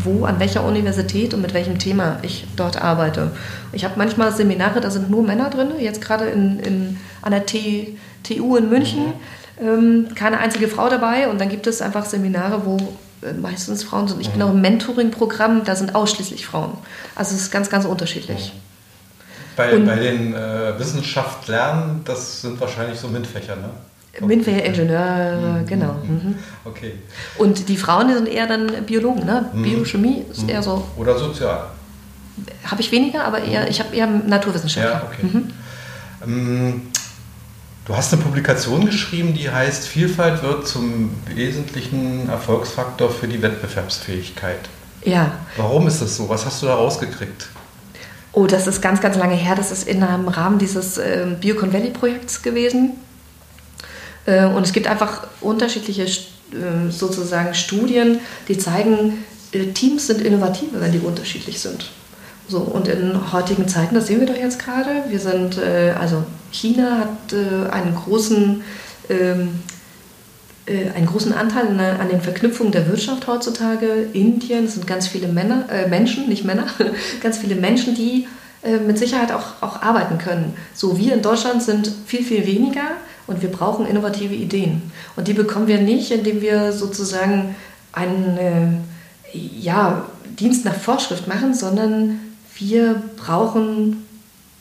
wo, 0.04 0.26
an 0.26 0.38
welcher 0.38 0.64
Universität 0.64 1.32
und 1.32 1.40
mit 1.40 1.54
welchem 1.54 1.78
Thema 1.78 2.18
ich 2.20 2.46
dort 2.56 2.82
arbeite. 2.82 3.30
Ich 3.72 3.86
habe 3.86 3.94
manchmal 3.96 4.34
Seminare, 4.34 4.82
da 4.82 4.90
sind 4.90 5.08
nur 5.08 5.22
Männer 5.22 5.48
drin, 5.48 5.70
jetzt 5.78 6.02
gerade 6.02 6.26
in, 6.26 6.58
in, 6.60 7.00
an 7.22 7.30
der 7.30 7.46
T, 7.46 7.96
TU 8.22 8.56
in 8.56 8.68
München. 8.68 9.06
Mhm 9.06 9.12
ähm, 9.60 10.08
keine 10.14 10.38
einzige 10.38 10.68
Frau 10.68 10.88
dabei 10.88 11.28
und 11.28 11.40
dann 11.40 11.48
gibt 11.48 11.66
es 11.66 11.80
einfach 11.82 12.04
Seminare, 12.04 12.64
wo 12.64 12.76
äh, 13.22 13.32
meistens 13.32 13.82
Frauen 13.84 14.08
sind. 14.08 14.20
Ich 14.20 14.30
bin 14.30 14.42
auch 14.42 14.50
im 14.50 14.60
Mentoring-Programm, 14.60 15.64
da 15.64 15.76
sind 15.76 15.94
ausschließlich 15.94 16.46
Frauen. 16.46 16.76
Also 17.14 17.34
es 17.34 17.42
ist 17.42 17.50
ganz, 17.50 17.70
ganz 17.70 17.84
unterschiedlich. 17.84 18.52
Bei, 19.56 19.74
bei 19.78 19.96
den 19.96 20.34
äh, 20.34 20.78
Wissenschaftlern, 20.78 22.02
das 22.04 22.42
sind 22.42 22.60
wahrscheinlich 22.60 23.00
so 23.00 23.08
MINT-Fächer, 23.08 23.56
ne? 23.56 23.70
MINT-Fächer, 24.20 24.64
Ingenieure, 24.64 25.60
mhm. 25.60 25.66
genau. 25.66 25.92
Mhm. 26.02 26.34
Okay. 26.64 26.92
Und 27.38 27.68
die 27.68 27.76
Frauen, 27.78 28.08
die 28.08 28.14
sind 28.14 28.28
eher 28.28 28.46
dann 28.46 28.84
Biologen, 28.84 29.24
ne? 29.24 29.48
Mhm. 29.52 29.62
Biochemie 29.62 30.24
ist 30.30 30.42
mhm. 30.42 30.50
eher 30.50 30.62
so. 30.62 30.86
Oder 30.98 31.18
sozial. 31.18 31.68
Habe 32.64 32.82
ich 32.82 32.92
weniger, 32.92 33.24
aber 33.24 33.42
eher, 33.42 33.68
ich 33.68 33.80
habe 33.80 33.96
eher 33.96 34.06
Naturwissenschaftler. 34.06 34.92
Ja, 34.92 35.10
okay. 35.10 35.26
Mhm. 35.26 35.50
Ähm, 36.22 36.82
Du 37.86 37.96
hast 37.96 38.12
eine 38.12 38.20
Publikation 38.20 38.84
geschrieben, 38.84 39.32
die 39.34 39.48
heißt, 39.48 39.86
Vielfalt 39.86 40.42
wird 40.42 40.66
zum 40.66 41.10
wesentlichen 41.32 42.28
Erfolgsfaktor 42.28 43.10
für 43.10 43.28
die 43.28 43.40
Wettbewerbsfähigkeit. 43.40 44.58
Ja. 45.04 45.38
Warum 45.56 45.86
ist 45.86 46.02
das 46.02 46.16
so? 46.16 46.28
Was 46.28 46.44
hast 46.44 46.62
du 46.62 46.66
da 46.66 46.74
rausgekriegt? 46.74 47.46
Oh, 48.32 48.46
das 48.48 48.66
ist 48.66 48.82
ganz, 48.82 49.00
ganz 49.00 49.16
lange 49.16 49.36
her. 49.36 49.54
Das 49.54 49.70
ist 49.70 49.86
in 49.86 50.02
einem 50.02 50.26
Rahmen 50.26 50.58
dieses 50.58 50.98
äh, 50.98 51.26
Biocon 51.40 51.72
Valley 51.72 51.90
Projekts 51.90 52.42
gewesen. 52.42 52.94
Äh, 54.26 54.46
und 54.46 54.66
es 54.66 54.72
gibt 54.72 54.88
einfach 54.88 55.28
unterschiedliche 55.40 56.02
äh, 56.02 56.90
sozusagen 56.90 57.54
Studien, 57.54 58.18
die 58.48 58.58
zeigen, 58.58 59.24
äh, 59.52 59.66
Teams 59.66 60.08
sind 60.08 60.22
innovativer, 60.22 60.80
wenn 60.80 60.90
die 60.90 60.98
unterschiedlich 60.98 61.60
sind. 61.60 61.92
So, 62.48 62.58
und 62.58 62.86
in 62.86 63.32
heutigen 63.32 63.66
Zeiten, 63.66 63.94
das 63.94 64.06
sehen 64.06 64.20
wir 64.20 64.26
doch 64.26 64.36
jetzt 64.36 64.64
gerade, 64.64 65.04
wir 65.08 65.18
sind, 65.18 65.58
äh, 65.58 65.94
also 65.98 66.22
China 66.52 67.00
hat 67.00 67.32
äh, 67.32 67.68
einen 67.70 67.94
großen, 67.94 68.62
ähm, 69.10 69.60
äh, 70.66 70.90
einen 70.94 71.06
großen 71.06 71.32
Anteil 71.32 71.66
an, 71.68 72.08
den 72.08 72.20
Verknüpfungen 72.20 72.72
der 72.72 72.88
Wirtschaft 72.88 73.26
heutzutage. 73.26 74.08
Indien 74.12 74.68
sind 74.68 74.86
ganz 74.86 75.08
viele 75.08 75.26
Männer, 75.26 75.64
äh, 75.70 75.88
Menschen, 75.88 76.28
nicht 76.28 76.44
Männer, 76.44 76.66
ganz 77.20 77.38
viele 77.38 77.56
Menschen, 77.56 77.96
die 77.96 78.28
äh, 78.62 78.78
mit 78.78 78.96
Sicherheit 78.96 79.32
auch, 79.32 79.60
auch 79.60 79.82
arbeiten 79.82 80.18
können. 80.18 80.54
So, 80.72 80.98
wir 80.98 81.14
in 81.14 81.22
Deutschland 81.22 81.62
sind 81.64 81.90
viel, 82.06 82.22
viel 82.22 82.46
weniger 82.46 82.92
und 83.26 83.42
wir 83.42 83.50
brauchen 83.50 83.86
innovative 83.86 84.34
Ideen. 84.34 84.92
Und 85.16 85.26
die 85.26 85.34
bekommen 85.34 85.66
wir 85.66 85.80
nicht, 85.80 86.12
indem 86.12 86.40
wir 86.40 86.72
sozusagen 86.72 87.56
einen 87.92 88.38
äh, 88.38 89.36
ja, 89.36 90.06
Dienst 90.38 90.64
nach 90.64 90.74
Vorschrift 90.74 91.26
machen, 91.26 91.54
sondern 91.54 92.20
wir 92.58 93.02
brauchen 93.16 94.06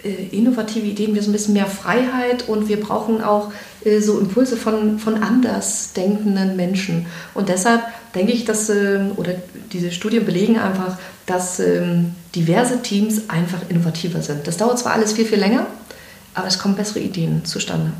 äh, 0.03 0.27
innovative 0.31 0.85
Ideen, 0.85 1.15
wir 1.15 1.23
so 1.23 1.29
ein 1.29 1.33
bisschen 1.33 1.53
mehr 1.53 1.65
Freiheit 1.67 2.47
und 2.47 2.67
wir 2.67 2.79
brauchen 2.79 3.23
auch 3.23 3.51
äh, 3.83 3.99
so 3.99 4.19
Impulse 4.19 4.57
von, 4.57 4.99
von 4.99 5.23
andersdenkenden 5.23 6.55
Menschen. 6.55 7.07
Und 7.33 7.49
deshalb 7.49 7.81
denke 8.13 8.31
ich, 8.31 8.45
dass, 8.45 8.69
äh, 8.69 8.99
oder 9.15 9.33
diese 9.71 9.91
Studien 9.91 10.25
belegen 10.25 10.59
einfach, 10.59 10.97
dass 11.25 11.59
ähm, 11.59 12.13
diverse 12.35 12.81
Teams 12.81 13.29
einfach 13.29 13.59
innovativer 13.69 14.21
sind. 14.21 14.45
Das 14.47 14.57
dauert 14.57 14.77
zwar 14.77 14.93
alles 14.93 15.13
viel, 15.13 15.25
viel 15.25 15.39
länger, 15.39 15.65
aber 16.33 16.47
es 16.47 16.59
kommen 16.59 16.75
bessere 16.75 16.99
Ideen 16.99 17.43
zustande. 17.45 17.91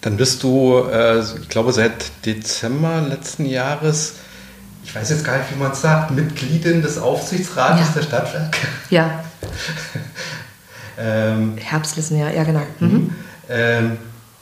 Dann 0.00 0.16
bist 0.16 0.42
du, 0.42 0.82
äh, 0.90 1.20
ich 1.20 1.48
glaube, 1.48 1.72
seit 1.72 2.10
Dezember 2.24 3.02
letzten 3.02 3.44
Jahres 3.44 4.14
ich 4.84 4.94
weiß 4.94 5.10
jetzt 5.10 5.24
gar 5.24 5.38
nicht, 5.38 5.50
wie 5.52 5.58
man 5.58 5.72
es 5.72 5.80
sagt, 5.80 6.10
Mitgliedin 6.10 6.82
des 6.82 6.98
Aufsichtsrates 6.98 7.88
ja. 7.88 7.94
der 7.94 8.02
Stadtwerke. 8.02 8.58
Ja. 8.90 9.24
ähm, 10.98 11.56
Herbstlissen, 11.58 12.18
ja, 12.18 12.30
ja, 12.30 12.44
genau. 12.44 12.62
Mhm. 12.80 12.88
mhm. 12.88 13.14
Ähm, 13.48 13.98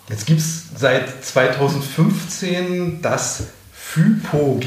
jetzt 0.08 0.26
gibt 0.26 0.40
es 0.40 0.64
seit 0.76 1.24
2015 1.24 3.00
das 3.02 3.44
FÜPOG. 3.72 4.64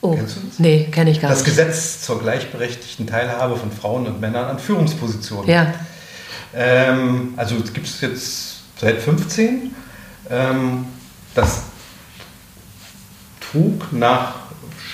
Oh, 0.00 0.14
Kennst 0.14 0.36
du 0.36 0.40
das? 0.40 0.58
Nee, 0.58 0.88
kenne 0.90 1.10
ich 1.10 1.20
gar 1.20 1.30
das 1.30 1.40
nicht. 1.40 1.58
Das 1.58 1.66
Gesetz 1.66 2.02
zur 2.02 2.20
gleichberechtigten 2.20 3.06
Teilhabe 3.06 3.56
von 3.56 3.72
Frauen 3.72 4.06
und 4.06 4.20
Männern 4.20 4.44
an 4.46 4.58
Führungspositionen. 4.58 5.48
Ja. 5.48 5.72
Ähm, 6.54 7.34
also 7.36 7.56
gibt 7.56 7.86
es 7.86 8.00
jetzt 8.00 8.56
seit 8.78 9.00
15. 9.00 9.74
Ähm, 10.30 10.86
das 11.34 11.62
trug 13.54 13.92
nach 13.92 14.34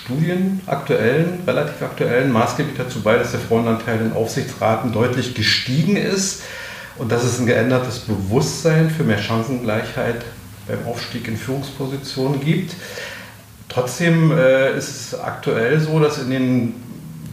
Studien, 0.04 0.60
aktuellen, 0.66 1.40
relativ 1.46 1.82
aktuellen, 1.82 2.30
maßgeblich 2.30 2.76
dazu 2.76 3.00
bei, 3.00 3.16
dass 3.16 3.30
der 3.30 3.40
Frauenanteil 3.40 4.00
in 4.00 4.12
Aufsichtsraten 4.12 4.92
deutlich 4.92 5.34
gestiegen 5.34 5.96
ist 5.96 6.42
und 6.98 7.10
dass 7.10 7.24
es 7.24 7.38
ein 7.38 7.46
geändertes 7.46 8.00
Bewusstsein 8.00 8.90
für 8.90 9.04
mehr 9.04 9.18
Chancengleichheit 9.18 10.24
beim 10.68 10.86
Aufstieg 10.86 11.26
in 11.26 11.36
Führungspositionen 11.36 12.40
gibt. 12.40 12.74
Trotzdem 13.68 14.30
äh, 14.32 14.76
ist 14.76 15.12
es 15.12 15.20
aktuell 15.20 15.80
so, 15.80 15.98
dass 15.98 16.18
in 16.18 16.30
den 16.30 16.74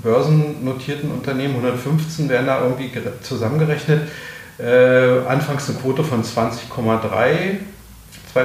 börsennotierten 0.04 1.12
Unternehmen, 1.12 1.56
115 1.56 2.30
werden 2.30 2.46
da 2.46 2.62
irgendwie 2.62 2.92
zusammengerechnet, 3.22 4.08
äh, 4.60 5.28
anfangs 5.28 5.70
eine 5.70 5.80
Quote 5.80 6.04
von 6.04 6.24
20,3 6.24 7.58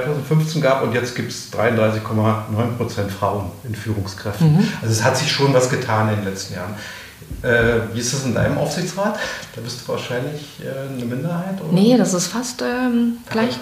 2015 0.01 0.63
gab 0.63 0.83
und 0.83 0.95
jetzt 0.95 1.15
gibt 1.15 1.31
es 1.31 1.53
33,9% 1.53 3.09
Frauen 3.09 3.51
in 3.65 3.75
Führungskräften. 3.75 4.57
Mhm. 4.57 4.69
Also 4.81 4.93
es 4.93 5.05
hat 5.05 5.17
sich 5.17 5.31
schon 5.31 5.53
was 5.53 5.69
getan 5.69 6.09
in 6.09 6.17
den 6.17 6.25
letzten 6.25 6.55
Jahren. 6.55 6.75
Äh, 7.43 7.95
wie 7.95 8.01
ist 8.01 8.13
das 8.15 8.25
in 8.25 8.35
deinem 8.35 8.57
Aufsichtsrat? 8.59 9.19
Da 9.55 9.61
bist 9.61 9.81
du 9.83 9.93
wahrscheinlich 9.93 10.61
äh, 10.61 10.93
eine 10.93 11.05
Minderheit? 11.05 11.61
Oder? 11.61 11.73
Nee, 11.73 11.97
das 11.97 12.15
ist 12.15 12.29
fast 12.29 12.63
ähm, 12.63 13.19
gleich, 13.31 13.59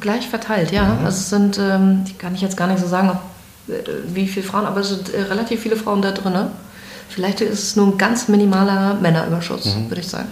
gleich 0.00 0.28
verteilt, 0.28 0.70
ja. 0.70 0.84
Mhm. 0.84 1.04
Also 1.04 1.18
es 1.18 1.30
sind, 1.30 1.58
ähm, 1.58 2.04
kann 2.18 2.34
ich 2.34 2.40
jetzt 2.40 2.56
gar 2.56 2.68
nicht 2.68 2.80
so 2.80 2.86
sagen, 2.86 3.10
ob, 3.10 3.74
äh, 3.74 3.82
wie 4.06 4.28
viele 4.28 4.46
Frauen, 4.46 4.66
aber 4.66 4.80
es 4.80 4.88
sind 4.88 5.12
äh, 5.12 5.22
relativ 5.22 5.62
viele 5.62 5.76
Frauen 5.76 6.00
da 6.00 6.12
drin. 6.12 6.34
Vielleicht 7.08 7.40
ist 7.40 7.62
es 7.62 7.76
nur 7.76 7.88
ein 7.88 7.98
ganz 7.98 8.28
minimaler 8.28 8.94
Männerüberschuss, 8.94 9.64
mhm. 9.64 9.90
würde 9.90 10.00
ich 10.00 10.08
sagen. 10.08 10.28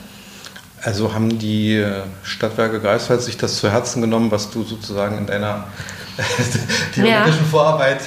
Also 0.83 1.15
haben 1.15 1.39
die 1.39 1.77
äh, 1.77 2.03
Stadtwerke 2.23 2.81
Greifswald 2.81 3.23
sich 3.23 3.37
das 3.37 3.57
zu 3.57 3.71
Herzen 3.71 4.01
genommen, 4.01 4.31
was 4.31 4.51
du 4.51 4.63
sozusagen 4.63 5.19
in 5.19 5.27
deiner 5.27 5.65
theoretischen 6.95 7.41
ja. 7.41 7.51
Vorarbeit 7.51 8.01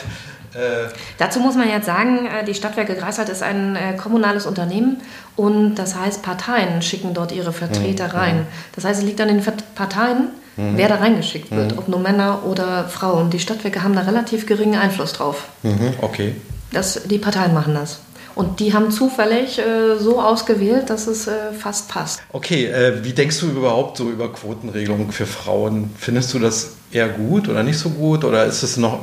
äh 0.53 0.89
Dazu 1.17 1.39
muss 1.39 1.55
man 1.55 1.69
jetzt 1.69 1.85
sagen, 1.85 2.25
äh, 2.25 2.43
die 2.45 2.53
Stadtwerke 2.53 2.95
Greifswald 2.95 3.29
ist 3.29 3.43
ein 3.43 3.75
äh, 3.75 3.95
kommunales 3.95 4.45
Unternehmen 4.45 5.01
und 5.35 5.75
das 5.75 5.95
heißt, 5.95 6.23
Parteien 6.23 6.81
schicken 6.81 7.13
dort 7.13 7.31
ihre 7.31 7.53
Vertreter 7.53 8.07
mhm. 8.07 8.15
rein. 8.15 8.47
Das 8.75 8.85
heißt, 8.85 8.99
es 8.99 9.05
liegt 9.05 9.21
an 9.21 9.27
den 9.27 9.43
Parteien, 9.75 10.29
mhm. 10.57 10.73
wer 10.75 10.87
da 10.87 10.95
reingeschickt 10.95 11.51
wird, 11.51 11.73
mhm. 11.73 11.79
ob 11.79 11.87
nur 11.87 11.99
Männer 11.99 12.45
oder 12.45 12.87
Frauen. 12.87 13.29
Die 13.29 13.39
Stadtwerke 13.39 13.83
haben 13.83 13.95
da 13.95 14.01
relativ 14.01 14.45
geringen 14.45 14.79
Einfluss 14.79 15.13
drauf. 15.13 15.47
Mhm. 15.63 15.93
Okay. 16.01 16.35
Das, 16.71 17.03
die 17.05 17.17
Parteien 17.17 17.53
machen 17.53 17.73
das. 17.73 17.99
Und 18.39 18.61
die 18.61 18.73
haben 18.73 18.89
zufällig 18.89 19.59
äh, 19.59 19.97
so 19.99 20.21
ausgewählt, 20.21 20.89
dass 20.89 21.07
es 21.07 21.27
äh, 21.27 21.51
fast 21.51 21.89
passt. 21.89 22.21
Okay, 22.31 22.67
äh, 22.67 23.03
wie 23.03 23.11
denkst 23.11 23.37
du 23.41 23.47
überhaupt 23.47 23.97
so 23.97 24.09
über 24.09 24.31
Quotenregelungen 24.31 25.11
für 25.11 25.25
Frauen? 25.25 25.93
Findest 25.97 26.33
du 26.33 26.39
das 26.39 26.77
eher 26.89 27.09
gut 27.09 27.49
oder 27.49 27.63
nicht 27.63 27.77
so 27.77 27.89
gut? 27.89 28.23
Oder 28.23 28.45
ist 28.45 28.63
es 28.63 28.77
noch 28.77 29.01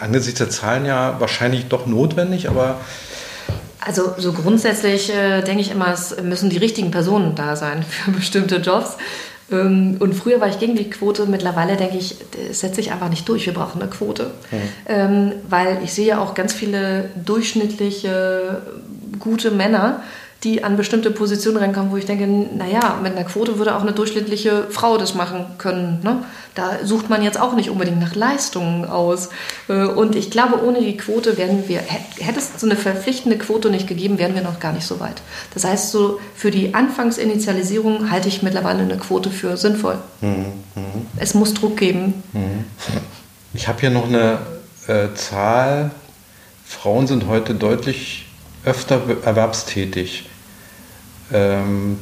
angesichts 0.00 0.38
der 0.38 0.48
Zahlen 0.48 0.86
ja 0.86 1.16
wahrscheinlich 1.18 1.66
doch 1.66 1.84
notwendig, 1.84 2.48
aber. 2.48 2.80
Also 3.78 4.14
so 4.16 4.32
grundsätzlich 4.32 5.14
äh, 5.14 5.42
denke 5.42 5.60
ich 5.60 5.70
immer, 5.70 5.92
es 5.92 6.16
müssen 6.22 6.48
die 6.48 6.56
richtigen 6.56 6.90
Personen 6.90 7.34
da 7.34 7.56
sein 7.56 7.82
für 7.82 8.10
bestimmte 8.12 8.56
Jobs. 8.56 8.96
Ähm, 9.52 9.96
und 10.00 10.14
früher 10.14 10.40
war 10.40 10.48
ich 10.48 10.58
gegen 10.58 10.76
die 10.76 10.90
Quote, 10.90 11.26
mittlerweile 11.26 11.76
denke 11.76 11.98
ich, 11.98 12.16
es 12.50 12.60
setzt 12.60 12.76
sich 12.76 12.92
einfach 12.92 13.08
nicht 13.08 13.28
durch, 13.28 13.46
wir 13.46 13.54
brauchen 13.54 13.80
eine 13.80 13.90
Quote. 13.90 14.30
Mhm. 14.50 15.32
Weil 15.48 15.78
ich 15.84 15.92
sehe 15.92 16.20
auch 16.20 16.34
ganz 16.34 16.52
viele 16.52 17.10
durchschnittliche, 17.24 18.62
gute 19.18 19.50
Männer, 19.50 20.02
die 20.44 20.64
an 20.64 20.76
bestimmte 20.76 21.12
Positionen 21.12 21.58
reinkommen, 21.58 21.92
wo 21.92 21.96
ich 21.96 22.04
denke, 22.04 22.26
naja, 22.26 22.98
mit 23.00 23.12
einer 23.12 23.24
Quote 23.24 23.58
würde 23.58 23.76
auch 23.76 23.82
eine 23.82 23.92
durchschnittliche 23.92 24.66
Frau 24.70 24.98
das 24.98 25.14
machen 25.14 25.46
können. 25.58 26.00
Ne? 26.02 26.24
Da 26.56 26.84
sucht 26.84 27.08
man 27.08 27.22
jetzt 27.22 27.40
auch 27.40 27.54
nicht 27.54 27.70
unbedingt 27.70 28.00
nach 28.00 28.16
Leistungen 28.16 28.84
aus. 28.84 29.28
Äh, 29.68 29.84
und 29.84 30.16
ich 30.16 30.32
glaube, 30.32 30.64
ohne 30.64 30.80
die 30.80 30.96
Quote 30.96 31.38
wären 31.38 31.68
wir, 31.68 31.78
hätte 31.78 32.40
es 32.40 32.60
so 32.60 32.66
eine 32.66 32.74
verpflichtende 32.74 33.38
Quote 33.38 33.70
nicht 33.70 33.86
gegeben, 33.86 34.18
wären 34.18 34.34
wir 34.34 34.42
noch 34.42 34.58
gar 34.58 34.72
nicht 34.72 34.86
so 34.86 34.98
weit. 34.98 35.22
Das 35.54 35.62
heißt, 35.62 35.92
so 35.92 36.18
für 36.34 36.50
die 36.50 36.74
Anfangsinitialisierung 36.74 38.10
halte 38.10 38.26
ich 38.26 38.42
mittlerweile 38.42 38.80
eine 38.80 38.96
Quote 38.96 39.30
für 39.30 39.56
sinnvoll. 39.56 39.98
Mhm. 40.20 40.46
Es 41.16 41.34
muss 41.34 41.54
Druck 41.54 41.76
geben. 41.76 42.22
Mhm. 42.32 42.64
Ich 43.54 43.68
habe 43.68 43.80
hier 43.80 43.90
noch 43.90 44.06
eine 44.08 44.38
äh, 44.88 45.14
Zahl. 45.14 45.92
Frauen 46.64 47.06
sind 47.06 47.28
heute 47.28 47.54
deutlich 47.54 48.26
öfter 48.64 49.00
erwerbstätig. 49.24 50.24
Ähm, 51.32 51.98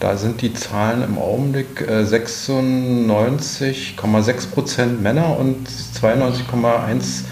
da 0.00 0.16
sind 0.16 0.42
die 0.42 0.52
Zahlen 0.52 1.02
im 1.02 1.18
Augenblick 1.18 1.80
äh, 1.80 2.02
96,6 2.02 4.50
Prozent 4.50 5.02
Männer 5.02 5.38
und 5.38 5.68
92,1 5.68 7.24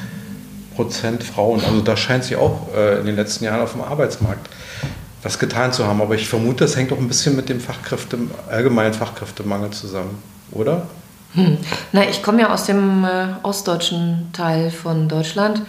Prozent 0.75 1.23
Frauen. 1.23 1.63
Also 1.65 1.81
da 1.81 1.97
scheint 1.97 2.25
sich 2.25 2.37
auch 2.37 2.69
äh, 2.75 3.01
in 3.01 3.07
den 3.07 3.17
letzten 3.17 3.45
Jahren 3.45 3.61
auf 3.61 3.73
dem 3.73 3.83
Arbeitsmarkt 3.83 4.49
was 5.23 5.39
getan 5.39 5.73
zu 5.73 5.87
haben. 5.87 6.01
Aber 6.01 6.15
ich 6.15 6.29
vermute, 6.29 6.65
das 6.65 6.77
hängt 6.77 6.93
auch 6.93 6.99
ein 6.99 7.09
bisschen 7.09 7.37
mit 7.37 7.49
dem 7.49 7.61
Fachkräfte, 7.61 8.19
allgemeinen 8.49 8.95
Fachkräftemangel 8.95 9.71
zusammen, 9.71 10.23
oder? 10.51 10.87
Hm. 11.35 11.59
Na, 11.93 12.09
ich 12.09 12.23
komme 12.23 12.43
ja 12.43 12.53
aus 12.53 12.65
dem 12.65 13.05
äh, 13.05 13.29
ostdeutschen 13.43 14.31
Teil 14.33 14.71
von 14.71 15.09
Deutschland 15.09 15.63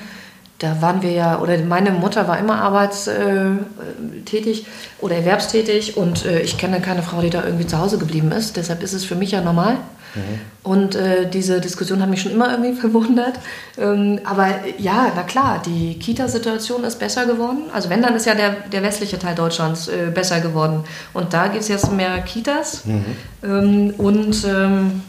da 0.63 0.82
waren 0.82 1.01
wir 1.01 1.12
ja, 1.12 1.41
oder 1.41 1.58
meine 1.58 1.91
Mutter 1.91 2.29
war 2.29 2.39
immer 2.39 2.62
arbeitstätig 2.62 4.62
äh, 4.62 4.65
oder 5.01 5.17
erwerbstätig 5.17 5.98
und 5.98 6.25
äh, 6.25 6.39
ich 6.39 6.58
kenne 6.58 6.79
keine 6.79 7.03
Frau, 7.03 7.20
die 7.20 7.29
da 7.29 7.43
irgendwie 7.43 7.67
zu 7.67 7.79
Hause 7.79 7.98
geblieben 7.98 8.32
ist. 8.32 8.55
Deshalb 8.55 8.82
ist 8.82 8.93
es 8.93 9.03
für 9.03 9.15
mich 9.15 9.32
ja 9.32 9.41
normal. 9.41 9.74
Mhm. 10.15 10.39
Und 10.63 10.96
äh, 10.96 11.29
diese 11.29 11.60
Diskussion 11.60 12.01
hat 12.01 12.10
mich 12.10 12.22
schon 12.22 12.32
immer 12.32 12.50
irgendwie 12.50 12.72
verwundert. 12.79 13.34
Ähm, 13.77 14.22
aber 14.24 14.51
ja, 14.77 15.12
na 15.13 15.24
klar, 15.24 15.62
die 15.65 16.00
Kita-Situation 16.00 16.86
ist 16.86 16.98
besser 16.98 17.25
geworden. 17.25 17.63
Also 17.74 17.89
wenn, 17.89 18.01
dann 18.01 18.15
ist 18.15 18.25
ja 18.25 18.34
der, 18.34 18.51
der 18.72 18.84
westliche 18.84 19.20
Teil 19.20 19.36
Deutschlands 19.36 19.89
äh, 19.89 20.12
besser 20.13 20.39
geworden. 20.39 20.86
Und 21.12 21.34
da 21.34 21.48
gibt 21.48 21.63
es 21.63 21.67
jetzt 21.67 21.91
mehr 21.91 22.22
Kitas. 22.22 22.86
Mhm. 22.86 23.03
Ähm, 23.43 23.93
und 23.98 24.46
ähm, 24.48 25.01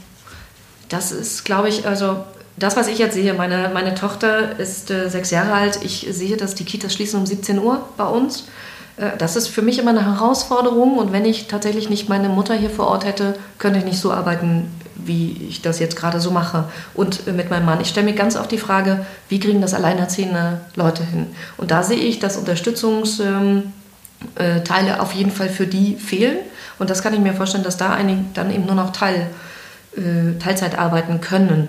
das 0.88 1.12
ist, 1.12 1.44
glaube 1.44 1.68
ich, 1.68 1.86
also 1.86 2.24
das, 2.56 2.76
was 2.76 2.86
ich 2.86 2.98
jetzt 2.98 3.14
sehe, 3.14 3.34
meine, 3.34 3.70
meine 3.72 3.94
Tochter 3.94 4.58
ist 4.58 4.90
äh, 4.90 5.10
sechs 5.10 5.30
Jahre 5.30 5.52
alt. 5.52 5.80
Ich 5.82 6.06
sehe, 6.10 6.36
dass 6.36 6.54
die 6.54 6.64
Kitas 6.64 6.94
schließen 6.94 7.18
um 7.18 7.26
17 7.26 7.58
Uhr 7.58 7.88
bei 7.96 8.04
uns. 8.04 8.44
Äh, 8.96 9.16
das 9.18 9.34
ist 9.34 9.48
für 9.48 9.62
mich 9.62 9.78
immer 9.78 9.90
eine 9.90 10.04
Herausforderung. 10.04 10.98
Und 10.98 11.12
wenn 11.12 11.24
ich 11.24 11.48
tatsächlich 11.48 11.90
nicht 11.90 12.08
meine 12.08 12.28
Mutter 12.28 12.54
hier 12.54 12.70
vor 12.70 12.86
Ort 12.86 13.04
hätte, 13.04 13.34
könnte 13.58 13.80
ich 13.80 13.84
nicht 13.84 13.98
so 13.98 14.12
arbeiten, 14.12 14.70
wie 14.94 15.46
ich 15.48 15.62
das 15.62 15.80
jetzt 15.80 15.96
gerade 15.96 16.20
so 16.20 16.30
mache. 16.30 16.64
Und 16.94 17.26
äh, 17.26 17.32
mit 17.32 17.50
meinem 17.50 17.66
Mann. 17.66 17.80
Ich 17.80 17.88
stelle 17.88 18.06
mir 18.06 18.14
ganz 18.14 18.36
oft 18.36 18.52
die 18.52 18.58
Frage, 18.58 19.04
wie 19.28 19.40
kriegen 19.40 19.60
das 19.60 19.74
alleinerziehende 19.74 20.60
Leute 20.76 21.04
hin? 21.04 21.26
Und 21.56 21.72
da 21.72 21.82
sehe 21.82 21.98
ich, 21.98 22.20
dass 22.20 22.36
Unterstützungsteile 22.36 23.64
ähm, 24.38 25.00
auf 25.00 25.12
jeden 25.12 25.32
Fall 25.32 25.48
für 25.48 25.66
die 25.66 25.96
fehlen. 25.96 26.38
Und 26.78 26.88
das 26.88 27.02
kann 27.02 27.14
ich 27.14 27.20
mir 27.20 27.34
vorstellen, 27.34 27.64
dass 27.64 27.76
da 27.76 27.92
einige 27.92 28.24
dann 28.34 28.52
eben 28.54 28.66
nur 28.66 28.74
noch 28.74 28.90
Teil, 28.90 29.28
Teilzeit 30.40 30.76
arbeiten 30.76 31.20
können. 31.20 31.68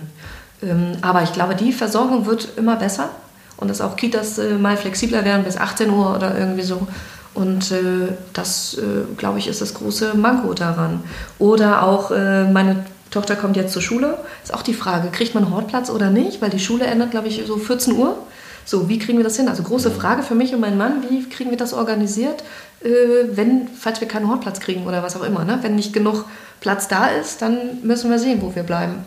Ähm, 0.63 0.93
aber 1.01 1.23
ich 1.23 1.33
glaube, 1.33 1.55
die 1.55 1.71
Versorgung 1.71 2.25
wird 2.25 2.49
immer 2.57 2.75
besser 2.75 3.09
und 3.57 3.69
dass 3.69 3.81
auch 3.81 3.95
Kitas 3.95 4.37
äh, 4.37 4.55
mal 4.55 4.77
flexibler 4.77 5.23
werden 5.25 5.43
bis 5.43 5.57
18 5.57 5.89
Uhr 5.89 6.15
oder 6.15 6.37
irgendwie 6.37 6.63
so. 6.63 6.87
Und 7.33 7.71
äh, 7.71 8.13
das, 8.33 8.75
äh, 8.75 9.15
glaube 9.17 9.39
ich, 9.39 9.47
ist 9.47 9.61
das 9.61 9.73
große 9.73 10.15
Manko 10.15 10.53
daran. 10.53 11.03
Oder 11.39 11.83
auch 11.83 12.09
meine 12.09 12.85
Tochter 13.11 13.35
kommt 13.35 13.55
jetzt 13.55 13.73
zur 13.73 13.81
Schule. 13.81 14.17
Ist 14.43 14.53
auch 14.53 14.61
die 14.61 14.73
Frage, 14.73 15.09
kriegt 15.09 15.35
man 15.35 15.51
Hortplatz 15.51 15.89
oder 15.89 16.09
nicht? 16.09 16.41
Weil 16.41 16.49
die 16.49 16.59
Schule 16.59 16.85
endet, 16.85 17.11
glaube 17.11 17.27
ich, 17.27 17.43
so 17.45 17.57
14 17.57 17.93
Uhr. 17.93 18.17
So, 18.65 18.89
wie 18.89 18.97
kriegen 18.97 19.19
wir 19.19 19.23
das 19.23 19.37
hin? 19.37 19.47
Also 19.47 19.63
große 19.63 19.91
Frage 19.91 20.23
für 20.23 20.33
mich 20.33 20.53
und 20.53 20.59
meinen 20.59 20.77
Mann, 20.77 21.03
wie 21.09 21.29
kriegen 21.29 21.51
wir 21.51 21.57
das 21.57 21.73
organisiert, 21.73 22.43
wenn, 22.81 23.67
falls 23.79 24.01
wir 24.01 24.07
keinen 24.07 24.27
Hortplatz 24.27 24.59
kriegen 24.59 24.87
oder 24.87 25.03
was 25.03 25.15
auch 25.15 25.23
immer. 25.23 25.45
Ne? 25.45 25.59
Wenn 25.61 25.75
nicht 25.75 25.93
genug 25.93 26.25
Platz 26.61 26.87
da 26.87 27.07
ist, 27.07 27.41
dann 27.41 27.81
müssen 27.83 28.09
wir 28.09 28.17
sehen, 28.17 28.41
wo 28.41 28.55
wir 28.55 28.63
bleiben. 28.63 29.05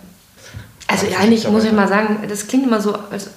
Also 0.88 1.06
eigentlich 1.18 1.48
muss 1.48 1.64
ich 1.64 1.72
mal 1.72 1.86
sagen, 1.86 2.26
das 2.28 2.46
klingt 2.46 2.66
immer 2.66 2.80
so, 2.80 2.94
als, 3.10 3.28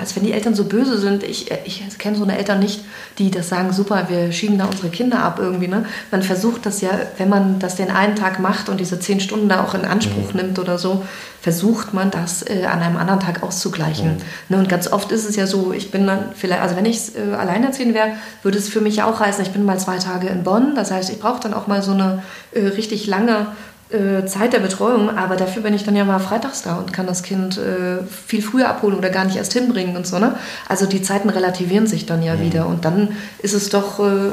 als 0.00 0.16
wenn 0.16 0.24
die 0.24 0.32
Eltern 0.32 0.54
so 0.54 0.64
böse 0.64 0.98
sind. 0.98 1.22
Ich, 1.22 1.50
ich 1.66 1.98
kenne 1.98 2.16
so 2.16 2.22
eine 2.22 2.38
Eltern 2.38 2.60
nicht, 2.60 2.82
die 3.18 3.30
das 3.30 3.50
sagen, 3.50 3.74
super, 3.74 4.06
wir 4.08 4.32
schieben 4.32 4.56
da 4.56 4.64
unsere 4.64 4.88
Kinder 4.88 5.22
ab 5.22 5.38
irgendwie. 5.38 5.68
Ne? 5.68 5.84
Man 6.10 6.22
versucht 6.22 6.64
das 6.64 6.80
ja, 6.80 6.90
wenn 7.18 7.28
man 7.28 7.58
das 7.58 7.76
den 7.76 7.90
einen 7.90 8.16
Tag 8.16 8.40
macht 8.40 8.70
und 8.70 8.80
diese 8.80 8.98
zehn 8.98 9.20
Stunden 9.20 9.50
da 9.50 9.62
auch 9.62 9.74
in 9.74 9.84
Anspruch 9.84 10.32
mhm. 10.32 10.40
nimmt 10.40 10.58
oder 10.58 10.78
so, 10.78 11.04
versucht 11.42 11.92
man 11.92 12.10
das 12.10 12.42
äh, 12.42 12.64
an 12.64 12.80
einem 12.80 12.96
anderen 12.96 13.20
Tag 13.20 13.42
auszugleichen. 13.42 14.14
Mhm. 14.14 14.22
Ne? 14.48 14.56
Und 14.56 14.70
ganz 14.70 14.90
oft 14.90 15.12
ist 15.12 15.28
es 15.28 15.36
ja 15.36 15.46
so, 15.46 15.74
ich 15.74 15.90
bin 15.90 16.06
dann 16.06 16.30
vielleicht, 16.34 16.62
also 16.62 16.74
wenn 16.74 16.86
ich 16.86 17.14
äh, 17.16 17.34
alleinerziehend 17.34 17.92
wäre, 17.92 18.12
würde 18.42 18.56
es 18.56 18.70
für 18.70 18.80
mich 18.80 18.96
ja 18.96 19.04
auch 19.04 19.20
heißen, 19.20 19.44
ich 19.44 19.50
bin 19.50 19.66
mal 19.66 19.78
zwei 19.78 19.98
Tage 19.98 20.28
in 20.28 20.42
Bonn. 20.42 20.74
Das 20.74 20.90
heißt, 20.90 21.10
ich 21.10 21.20
brauche 21.20 21.40
dann 21.40 21.52
auch 21.52 21.66
mal 21.66 21.82
so 21.82 21.92
eine 21.92 22.22
äh, 22.52 22.68
richtig 22.68 23.06
lange 23.06 23.48
äh, 23.94 24.26
Zeit 24.26 24.52
der 24.52 24.58
Betreuung, 24.58 25.16
aber 25.16 25.36
dafür 25.36 25.62
bin 25.62 25.72
ich 25.72 25.84
dann 25.84 25.94
ja 25.94 26.04
mal 26.04 26.18
freitags 26.18 26.62
da 26.62 26.76
und 26.76 26.92
kann 26.92 27.06
das 27.06 27.22
Kind 27.22 27.56
äh, 27.56 28.02
viel 28.26 28.42
früher 28.42 28.68
abholen 28.68 28.96
oder 28.96 29.10
gar 29.10 29.24
nicht 29.24 29.36
erst 29.36 29.52
hinbringen 29.52 29.96
und 29.96 30.06
so. 30.06 30.18
Ne? 30.18 30.36
Also 30.68 30.86
die 30.86 31.00
Zeiten 31.00 31.30
relativieren 31.30 31.86
sich 31.86 32.04
dann 32.04 32.22
ja 32.22 32.34
mhm. 32.34 32.40
wieder 32.40 32.66
und 32.66 32.84
dann 32.84 33.16
ist 33.38 33.54
es 33.54 33.68
doch 33.68 34.00
äh, 34.00 34.32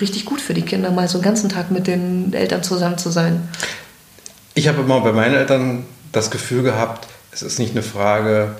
richtig 0.00 0.24
gut 0.26 0.40
für 0.40 0.54
die 0.54 0.62
Kinder, 0.62 0.90
mal 0.90 1.08
so 1.08 1.18
einen 1.18 1.24
ganzen 1.24 1.48
Tag 1.48 1.70
mit 1.70 1.86
den 1.86 2.32
Eltern 2.32 2.62
zusammen 2.62 2.98
zu 2.98 3.10
sein. 3.10 3.48
Ich 4.54 4.68
habe 4.68 4.82
immer 4.82 5.00
bei 5.00 5.12
meinen 5.12 5.34
Eltern 5.34 5.86
das 6.12 6.30
Gefühl 6.30 6.62
gehabt, 6.62 7.06
es 7.32 7.42
ist 7.42 7.58
nicht 7.58 7.72
eine 7.72 7.82
Frage 7.82 8.56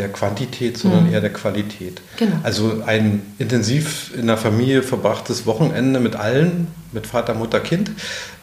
der 0.00 0.08
Quantität, 0.08 0.78
sondern 0.78 1.06
mhm. 1.06 1.12
eher 1.12 1.20
der 1.20 1.32
Qualität. 1.32 2.00
Genau. 2.16 2.36
Also 2.42 2.82
ein 2.86 3.22
intensiv 3.38 4.12
in 4.16 4.26
der 4.26 4.38
Familie 4.38 4.82
verbrachtes 4.82 5.46
Wochenende 5.46 6.00
mit 6.00 6.16
allen, 6.16 6.68
mit 6.92 7.06
Vater, 7.06 7.34
Mutter, 7.34 7.60
Kind, 7.60 7.90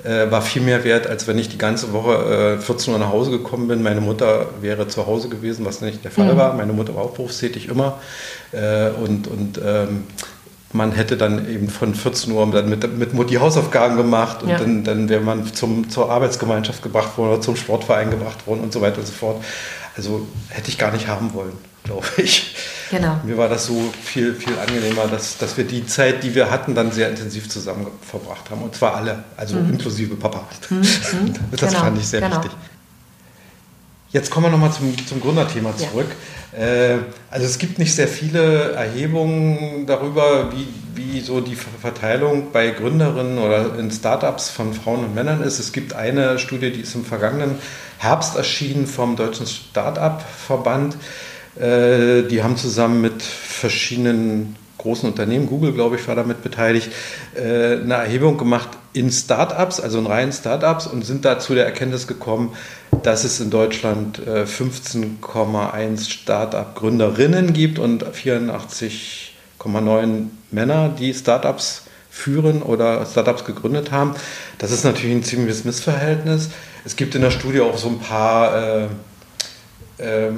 äh, 0.03 0.29
war 0.31 0.41
viel 0.41 0.61
mehr 0.61 0.83
wert, 0.83 1.07
als 1.07 1.27
wenn 1.27 1.39
ich 1.39 1.49
die 1.49 1.57
ganze 1.57 1.91
Woche 1.93 2.57
äh, 2.59 2.61
14 2.61 2.93
Uhr 2.93 2.99
nach 2.99 3.11
Hause 3.11 3.31
gekommen 3.31 3.67
bin. 3.67 3.81
Meine 3.81 4.01
Mutter 4.01 4.47
wäre 4.61 4.87
zu 4.87 5.07
Hause 5.07 5.29
gewesen, 5.29 5.65
was 5.65 5.81
nicht 5.81 6.03
der 6.03 6.11
Fall 6.11 6.33
mhm. 6.33 6.37
war. 6.37 6.53
Meine 6.53 6.73
Mutter 6.73 6.95
war 6.95 7.03
auch 7.03 7.13
berufstätig 7.13 7.67
immer. 7.67 7.99
Äh, 8.51 8.89
und 8.89 9.27
und 9.27 9.59
ähm, 9.65 10.03
man 10.73 10.91
hätte 10.91 11.17
dann 11.17 11.49
eben 11.49 11.69
von 11.69 11.95
14 11.95 12.31
Uhr 12.33 12.45
dann 12.51 12.69
mit, 12.69 12.97
mit 12.97 13.13
Mutti 13.13 13.35
Hausaufgaben 13.35 13.97
gemacht 13.97 14.43
und 14.43 14.49
ja. 14.49 14.57
dann, 14.57 14.83
dann 14.83 15.09
wäre 15.09 15.21
man 15.21 15.53
zum, 15.53 15.89
zur 15.89 16.11
Arbeitsgemeinschaft 16.11 16.83
gebracht 16.83 17.17
worden 17.17 17.31
oder 17.31 17.41
zum 17.41 17.55
Sportverein 17.55 18.11
gebracht 18.11 18.45
worden 18.47 18.61
und 18.61 18.73
so 18.73 18.81
weiter 18.81 18.99
und 18.99 19.07
so 19.07 19.13
fort. 19.13 19.43
Also 19.97 20.27
hätte 20.49 20.69
ich 20.69 20.77
gar 20.77 20.91
nicht 20.91 21.07
haben 21.07 21.33
wollen, 21.33 21.53
glaube 21.83 22.05
ich. 22.17 22.55
Genau. 22.91 23.19
Mir 23.23 23.37
war 23.37 23.49
das 23.49 23.65
so 23.65 23.91
viel, 24.03 24.33
viel 24.33 24.57
angenehmer, 24.57 25.07
dass, 25.07 25.37
dass 25.37 25.57
wir 25.57 25.65
die 25.65 25.85
Zeit, 25.85 26.23
die 26.23 26.35
wir 26.35 26.49
hatten, 26.49 26.75
dann 26.75 26.91
sehr 26.91 27.09
intensiv 27.09 27.49
zusammen 27.49 27.87
verbracht 28.01 28.49
haben. 28.49 28.61
Und 28.61 28.75
zwar 28.75 28.95
alle, 28.95 29.23
also 29.35 29.55
mhm. 29.57 29.71
inklusive 29.71 30.15
Papa. 30.15 30.47
Mhm. 30.69 30.81
das 31.51 31.71
genau. 31.71 31.79
fand 31.79 31.97
ich 31.97 32.07
sehr 32.07 32.21
genau. 32.21 32.37
wichtig. 32.37 32.51
Jetzt 34.11 34.31
kommen 34.31 34.45
wir 34.45 34.51
nochmal 34.51 34.71
zum, 34.71 34.95
zum 35.05 35.19
Gründerthema 35.19 35.75
zurück. 35.75 36.07
Ja. 36.09 36.15
Äh, 36.51 36.97
also 37.29 37.45
es 37.45 37.57
gibt 37.57 37.79
nicht 37.79 37.93
sehr 37.93 38.07
viele 38.07 38.71
Erhebungen 38.71 39.85
darüber, 39.85 40.51
wie, 40.53 40.67
wie 40.95 41.19
so 41.19 41.41
die 41.41 41.55
Verteilung 41.55 42.51
bei 42.51 42.71
Gründerinnen 42.71 43.37
oder 43.37 43.77
in 43.77 43.91
Startups 43.91 44.49
von 44.49 44.73
Frauen 44.73 45.05
und 45.05 45.15
Männern 45.15 45.41
ist. 45.41 45.59
Es 45.59 45.71
gibt 45.71 45.93
eine 45.93 46.39
Studie, 46.39 46.71
die 46.71 46.81
ist 46.81 46.95
im 46.95 47.05
vergangenen 47.05 47.55
Herbst 47.97 48.35
erschienen 48.35 48.87
vom 48.87 49.15
Deutschen 49.15 49.45
Startup-Verband. 49.45 50.95
Äh, 51.55 52.23
die 52.23 52.43
haben 52.43 52.55
zusammen 52.55 53.01
mit 53.01 53.21
verschiedenen 53.21 54.55
großen 54.77 55.09
Unternehmen, 55.09 55.47
Google 55.47 55.73
glaube 55.73 55.95
ich 55.95 56.07
war 56.07 56.15
damit 56.15 56.43
beteiligt, 56.43 56.91
äh, 57.35 57.77
eine 57.77 57.95
Erhebung 57.95 58.37
gemacht 58.37 58.69
in 58.93 59.11
Startups, 59.11 59.79
also 59.79 59.97
in 59.99 60.07
reinen 60.07 60.31
Startups 60.31 60.87
und 60.87 61.05
sind 61.05 61.25
da 61.25 61.39
zu 61.39 61.55
der 61.55 61.65
Erkenntnis 61.65 62.07
gekommen, 62.07 62.53
dass 63.03 63.23
es 63.23 63.39
in 63.39 63.49
Deutschland 63.49 64.19
15,1 64.19 65.93
äh, 65.93 65.97
Startup-Gründerinnen 65.97 67.53
gibt 67.53 67.79
und 67.79 68.03
84,9 68.05 70.27
Männer, 70.51 70.89
die 70.89 71.13
Startups 71.13 71.83
führen 72.09 72.61
oder 72.63 73.05
Startups 73.05 73.45
gegründet 73.45 73.91
haben. 73.91 74.15
Das 74.57 74.71
ist 74.71 74.83
natürlich 74.83 75.15
ein 75.15 75.23
ziemliches 75.23 75.63
Missverhältnis. 75.65 76.49
Es 76.83 76.95
gibt 76.95 77.13
in 77.15 77.21
der 77.21 77.31
Studie 77.31 77.61
auch 77.61 77.77
so 77.77 77.89
ein 77.89 77.99
paar 77.99 78.55
äh, 78.55 78.87
äh, 79.99 80.31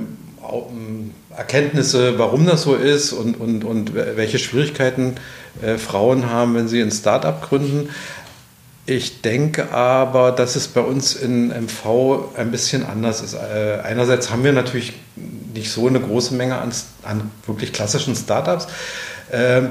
Erkenntnisse, 1.36 2.18
warum 2.18 2.46
das 2.46 2.64
so 2.64 2.76
ist 2.76 3.14
und, 3.14 3.40
und, 3.40 3.64
und 3.64 3.94
welche 3.94 4.40
Schwierigkeiten 4.40 5.16
äh, 5.62 5.78
Frauen 5.78 6.30
haben, 6.30 6.56
wenn 6.56 6.68
sie 6.68 6.82
ein 6.82 6.92
Startup 6.92 7.42
gründen. 7.42 7.90
Ich 8.86 9.22
denke 9.22 9.72
aber, 9.72 10.32
dass 10.32 10.56
es 10.56 10.68
bei 10.68 10.82
uns 10.82 11.14
in 11.14 11.50
MV 11.50 12.36
ein 12.36 12.50
bisschen 12.50 12.84
anders 12.84 13.22
ist. 13.22 13.36
Äh, 13.36 13.80
einerseits 13.84 14.32
haben 14.32 14.44
wir 14.44 14.52
natürlich 14.52 14.94
nicht 15.54 15.70
so 15.70 15.88
eine 15.88 16.00
große 16.00 16.34
Menge 16.34 16.58
an, 16.58 16.72
an 17.04 17.30
wirklich 17.46 17.72
klassischen 17.72 18.16
Startups. 18.16 18.68
Ähm, 19.32 19.70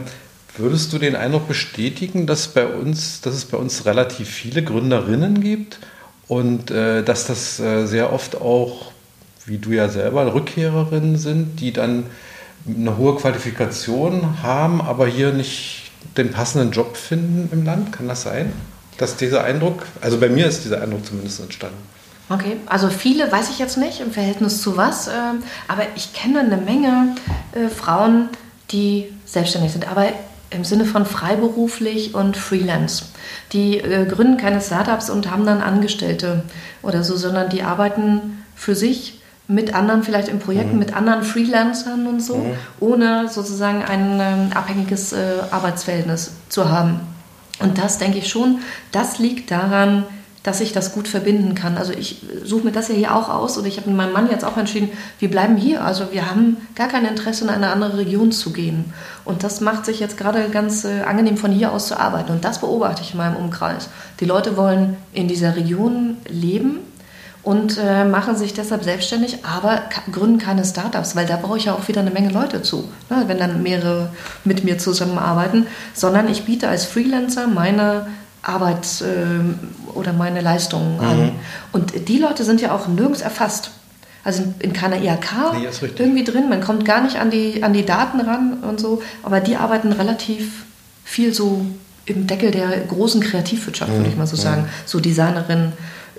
würdest 0.57 0.93
du 0.93 0.99
den 0.99 1.17
Eindruck 1.17 1.49
bestätigen, 1.49 2.29
dass, 2.29 2.49
bei 2.49 2.67
uns, 2.67 3.21
dass 3.21 3.35
es 3.35 3.45
bei 3.45 3.59
uns 3.59 3.87
relativ 3.87 4.29
viele 4.29 4.63
Gründerinnen 4.63 5.41
gibt 5.41 5.81
und 6.29 6.71
äh, 6.71 7.03
dass 7.03 7.27
das 7.27 7.59
äh, 7.59 7.87
sehr 7.87 8.13
oft 8.13 8.41
auch 8.41 8.93
wie 9.49 9.59
du 9.59 9.71
ja 9.71 9.89
selber, 9.89 10.35
Rückkehrerinnen 10.35 11.17
sind, 11.17 11.61
die 11.61 11.73
dann 11.73 12.05
eine 12.67 12.97
hohe 12.97 13.17
Qualifikation 13.17 14.43
haben, 14.43 14.81
aber 14.81 15.07
hier 15.07 15.33
nicht 15.33 15.91
den 16.17 16.31
passenden 16.31 16.73
Job 16.73 16.97
finden 16.97 17.49
im 17.53 17.65
Land? 17.65 17.93
Kann 17.93 18.09
das 18.09 18.23
sein? 18.23 18.53
Dass 18.99 19.17
dieser 19.17 19.45
Eindruck, 19.45 19.87
also 20.01 20.19
bei 20.19 20.29
mir 20.29 20.47
ist 20.47 20.65
dieser 20.65 20.83
Eindruck 20.83 21.07
zumindest 21.07 21.41
entstanden. 21.41 21.79
Okay, 22.31 22.57
also 22.67 22.91
viele 22.91 23.31
weiß 23.31 23.49
ich 23.51 23.59
jetzt 23.59 23.79
nicht 23.79 24.01
im 24.01 24.11
Verhältnis 24.11 24.61
zu 24.61 24.77
was, 24.77 25.09
äh, 25.09 25.13
aber 25.67 25.85
ich 25.97 26.13
kenne 26.13 26.41
eine 26.41 26.59
Menge 26.59 27.15
äh, 27.53 27.69
Frauen, 27.69 28.29
die 28.71 29.07
selbstständig 29.25 29.73
sind, 29.73 29.91
aber 29.91 30.09
im 30.51 30.65
Sinne 30.65 30.85
von 30.85 31.07
freiberuflich 31.07 32.15
und 32.15 32.37
Freelance. 32.37 33.07
Die 33.53 33.79
äh, 33.79 34.05
gründen 34.07 34.37
keine 34.37 34.61
Startups 34.61 35.09
und 35.09 35.31
haben 35.31 35.47
dann 35.47 35.63
Angestellte 35.63 36.43
oder 36.83 37.03
so, 37.03 37.17
sondern 37.17 37.49
die 37.49 37.63
arbeiten 37.63 38.45
für 38.55 38.75
sich 38.75 39.18
mit 39.49 39.75
anderen, 39.75 40.03
vielleicht 40.03 40.29
in 40.29 40.39
Projekten 40.39 40.75
mhm. 40.75 40.79
mit 40.79 40.95
anderen 40.95 41.23
Freelancern 41.23 42.07
und 42.07 42.21
so, 42.23 42.37
mhm. 42.37 42.53
ohne 42.81 43.29
sozusagen 43.29 43.83
ein 43.83 44.21
ähm, 44.21 44.53
abhängiges 44.55 45.15
äh, 45.15 45.41
Arbeitsverhältnis 45.51 46.33
zu 46.51 46.71
haben. 46.71 47.01
Und 47.59 47.79
das 47.79 47.99
denke 47.99 48.19
ich 48.19 48.29
schon, 48.29 48.61
das 48.93 49.19
liegt 49.19 49.51
daran, 49.51 50.05
dass 50.45 50.61
ich 50.61 50.73
das 50.73 50.93
gut 50.93 51.09
verbinden 51.09 51.55
kann. 51.55 51.77
Also 51.77 51.93
ich 51.93 52.23
suche 52.45 52.67
mir 52.67 52.73
das 52.73 52.89
ja 52.89 52.95
hier 52.95 53.15
auch 53.15 53.29
aus 53.29 53.59
oder 53.59 53.67
ich 53.67 53.77
habe 53.79 53.89
mit 53.89 53.97
meinem 53.97 54.13
Mann 54.13 54.31
jetzt 54.31 54.45
auch 54.45 54.57
entschieden, 54.57 54.91
wir 55.19 55.31
bleiben 55.31 55.57
hier. 55.57 55.85
Also 55.85 56.13
wir 56.13 56.31
haben 56.31 56.59
gar 56.75 56.89
kein 56.89 57.05
Interesse, 57.05 57.45
in 57.45 57.51
eine 57.51 57.71
andere 57.71 57.99
Region 57.99 58.31
zu 58.31 58.53
gehen. 58.53 58.93
Und 59.25 59.43
das 59.43 59.61
macht 59.61 59.85
sich 59.85 59.99
jetzt 59.99 60.17
gerade 60.17 60.49
ganz 60.51 60.85
äh, 60.85 61.03
angenehm, 61.03 61.37
von 61.37 61.51
hier 61.51 61.73
aus 61.73 61.89
zu 61.89 61.99
arbeiten. 61.99 62.33
Und 62.33 62.45
das 62.45 62.61
beobachte 62.61 63.03
ich 63.03 63.13
in 63.13 63.19
meinem 63.19 63.37
Umkreis. 63.37 63.89
Die 64.21 64.27
Leute 64.27 64.57
wollen 64.57 64.97
in 65.13 65.27
dieser 65.27 65.57
Region 65.57 66.19
leben 66.29 66.79
und 67.43 67.79
äh, 67.79 68.05
machen 68.05 68.37
sich 68.37 68.53
deshalb 68.53 68.85
selbstständig, 68.85 69.39
aber 69.45 69.83
gründen 70.13 70.39
keine 70.39 70.65
Startups, 70.65 71.17
weil 71.17 71.27
da 71.27 71.37
brauche 71.37 71.59
ich 71.59 71.67
ja 71.67 71.75
auch 71.75 71.89
wieder 71.89 72.01
eine 72.01 72.11
Menge 72.11 72.31
Leute 72.31 72.63
zu, 72.63 72.89
ne, 73.11 73.25
wenn 73.27 73.39
dann 73.39 73.63
mehrere 73.63 74.11
mit 74.45 74.65
mir 74.65 74.79
zusammenarbeiten, 74.79 75.67
sondern 75.95 76.29
ich 76.29 76.45
biete 76.45 76.69
als 76.69 76.85
Freelancer 76.85 77.47
meine 77.47 78.07
Arbeit 78.43 78.87
äh, 79.03 79.97
oder 79.97 80.13
meine 80.13 80.41
Leistungen 80.41 80.97
mhm. 80.97 81.05
an. 81.05 81.33
Und 81.73 82.09
die 82.09 82.19
Leute 82.19 82.45
sind 82.45 82.61
ja 82.61 82.75
auch 82.75 82.89
nirgends 82.89 83.21
erfasst. 83.21 83.71
Also 84.25 84.43
in, 84.59 84.73
keiner 84.73 84.97
IHK 84.97 85.55
nee, 85.55 85.69
irgendwie 85.97 86.25
drin, 86.25 86.49
man 86.49 86.61
kommt 86.61 86.85
gar 86.85 87.01
nicht 87.03 87.19
an 87.19 87.31
die, 87.31 87.63
an 87.63 87.73
die 87.73 87.87
Daten 87.87 88.21
ran 88.21 88.59
und 88.63 88.79
so, 88.79 89.01
aber 89.23 89.41
die 89.41 89.57
arbeiten 89.57 89.93
relativ 89.93 90.65
viel 91.05 91.33
so 91.33 91.65
im 92.05 92.27
Deckel 92.27 92.51
der 92.51 92.69
großen 92.81 93.21
Kreativwirtschaft, 93.21 93.91
mhm. 93.91 93.97
würde 93.97 94.11
ich 94.11 94.17
mal 94.17 94.27
so 94.27 94.37
mhm. 94.37 94.41
sagen. 94.41 94.69
So 94.87 95.01
Designerinnen, 95.01 95.73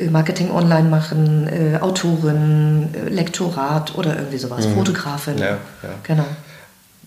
Marketing 0.09 0.51
online 0.51 0.89
machen, 0.89 1.47
äh, 1.47 1.77
Autorin, 1.79 2.89
äh, 2.93 3.09
Lektorat 3.09 3.97
oder 3.97 4.15
irgendwie 4.15 4.37
sowas, 4.37 4.67
mhm. 4.67 4.73
Fotografin. 4.75 5.37
Ja, 5.37 5.45
ja. 5.47 5.57
Genau. 6.03 6.25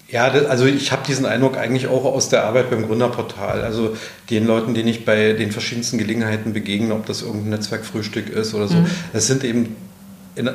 Ja, 0.09 0.25
also 0.25 0.67
ich 0.67 0.93
habe 0.93 1.03
diesen 1.07 1.25
Eindruck 1.25 1.57
eigentlich 1.57 1.87
auch 1.87 2.05
aus 2.05 2.29
der 2.29 2.45
Arbeit 2.45 2.69
beim 2.69 2.87
Gründerportal. 2.87 3.63
Also 3.63 3.97
den 4.29 4.47
Leuten, 4.47 4.75
denen 4.75 4.89
ich 4.89 5.07
bei 5.07 5.33
den 5.33 5.53
verschiedensten 5.53 5.97
Gelegenheiten 5.97 6.53
begegne, 6.53 6.93
ob 6.93 7.07
das 7.07 7.23
irgendein 7.23 7.51
Netzwerkfrühstück 7.51 8.29
ist 8.29 8.53
oder 8.53 8.69
so, 8.69 8.77
mhm. 8.77 8.87
das 9.15 9.27
sind 9.27 9.43
eben 9.43 9.75
in 10.35 10.51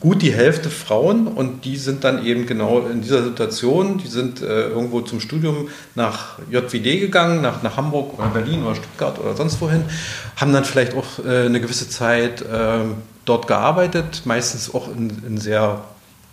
gut 0.00 0.22
die 0.22 0.32
Hälfte 0.32 0.70
Frauen 0.70 1.28
und 1.28 1.64
die 1.66 1.76
sind 1.76 2.04
dann 2.04 2.24
eben 2.24 2.46
genau 2.46 2.80
in 2.80 3.02
dieser 3.02 3.22
Situation. 3.22 3.98
Die 3.98 4.08
sind 4.08 4.40
äh, 4.40 4.68
irgendwo 4.68 5.02
zum 5.02 5.20
Studium 5.20 5.68
nach 5.94 6.38
JWD 6.50 7.00
gegangen, 7.00 7.42
nach, 7.42 7.62
nach 7.62 7.76
Hamburg 7.76 8.18
oder 8.18 8.28
Berlin 8.28 8.64
oder 8.64 8.74
Stuttgart 8.74 9.18
oder 9.18 9.36
sonst 9.36 9.60
wohin, 9.60 9.84
haben 10.36 10.52
dann 10.54 10.64
vielleicht 10.64 10.94
auch 10.94 11.24
äh, 11.24 11.46
eine 11.46 11.60
gewisse 11.60 11.88
Zeit 11.88 12.40
äh, 12.40 12.78
dort 13.26 13.46
gearbeitet, 13.46 14.22
meistens 14.24 14.74
auch 14.74 14.88
in, 14.88 15.22
in 15.26 15.38
sehr 15.38 15.84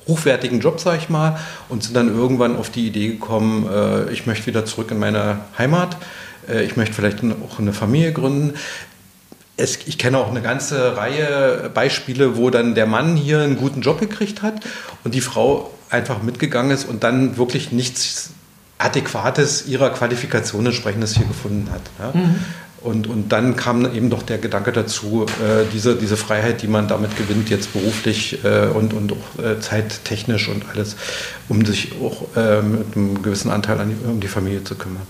hochwertigen 0.07 0.61
Job, 0.61 0.79
sag 0.79 0.97
ich 0.99 1.09
mal, 1.09 1.37
und 1.67 1.83
sind 1.83 1.95
dann 1.95 2.07
irgendwann 2.07 2.55
auf 2.55 2.69
die 2.69 2.87
Idee 2.87 3.09
gekommen, 3.09 3.67
äh, 3.69 4.09
ich 4.13 4.25
möchte 4.25 4.47
wieder 4.47 4.63
zurück 4.65 4.91
in 4.91 4.99
meine 4.99 5.39
Heimat 5.57 5.97
äh, 6.47 6.63
ich 6.63 6.77
möchte 6.77 6.93
vielleicht 6.93 7.19
auch 7.23 7.59
eine 7.59 7.73
Familie 7.73 8.13
gründen 8.13 8.53
es, 9.57 9.79
ich 9.87 9.97
kenne 9.97 10.19
auch 10.19 10.29
eine 10.29 10.41
ganze 10.41 10.95
Reihe 10.95 11.69
Beispiele, 11.73 12.37
wo 12.37 12.49
dann 12.49 12.75
der 12.75 12.85
Mann 12.85 13.15
hier 13.15 13.41
einen 13.41 13.57
guten 13.57 13.81
Job 13.81 13.99
gekriegt 13.99 14.41
hat 14.43 14.61
und 15.03 15.13
die 15.13 15.21
Frau 15.21 15.71
einfach 15.89 16.21
mitgegangen 16.21 16.71
ist 16.71 16.87
und 16.87 17.03
dann 17.03 17.37
wirklich 17.37 17.71
nichts 17.71 18.31
Adäquates 18.77 19.65
ihrer 19.67 19.89
Qualifikation 19.89 20.65
entsprechendes 20.67 21.15
hier 21.15 21.25
gefunden 21.25 21.69
hat. 21.71 21.81
Ja? 21.99 22.19
Mhm. 22.19 22.35
Und, 22.79 23.07
und 23.07 23.31
dann 23.31 23.55
kam 23.55 23.91
eben 23.93 24.11
doch 24.11 24.21
der 24.21 24.37
Gedanke 24.37 24.71
dazu, 24.71 25.25
äh, 25.25 25.65
diese, 25.73 25.95
diese 25.95 26.15
Freiheit, 26.15 26.61
die 26.61 26.67
man 26.67 26.87
damit 26.87 27.17
gewinnt, 27.17 27.49
jetzt 27.49 27.73
beruflich 27.73 28.45
äh, 28.45 28.67
und, 28.67 28.93
und 28.93 29.13
auch 29.13 29.43
äh, 29.43 29.59
zeittechnisch 29.59 30.47
und 30.47 30.69
alles, 30.69 30.95
um 31.49 31.65
sich 31.65 31.93
auch 32.01 32.27
äh, 32.37 32.61
mit 32.61 32.95
einem 32.95 33.23
gewissen 33.23 33.49
Anteil 33.49 33.79
an 33.79 33.89
die, 33.89 34.07
um 34.07 34.19
die 34.19 34.27
Familie 34.27 34.63
zu 34.63 34.75
kümmern. 34.75 35.01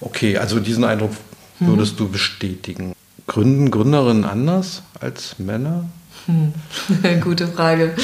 Okay, 0.00 0.38
also 0.38 0.60
diesen 0.60 0.84
Eindruck 0.84 1.10
mhm. 1.58 1.66
würdest 1.66 1.94
mhm. 1.94 1.98
du 1.98 2.08
bestätigen. 2.10 2.93
Gründen 3.26 3.70
Gründerinnen 3.70 4.24
anders 4.24 4.82
als 5.00 5.38
Männer? 5.38 5.84
Hm. 6.26 6.52
Gute 7.20 7.48
Frage. 7.48 7.94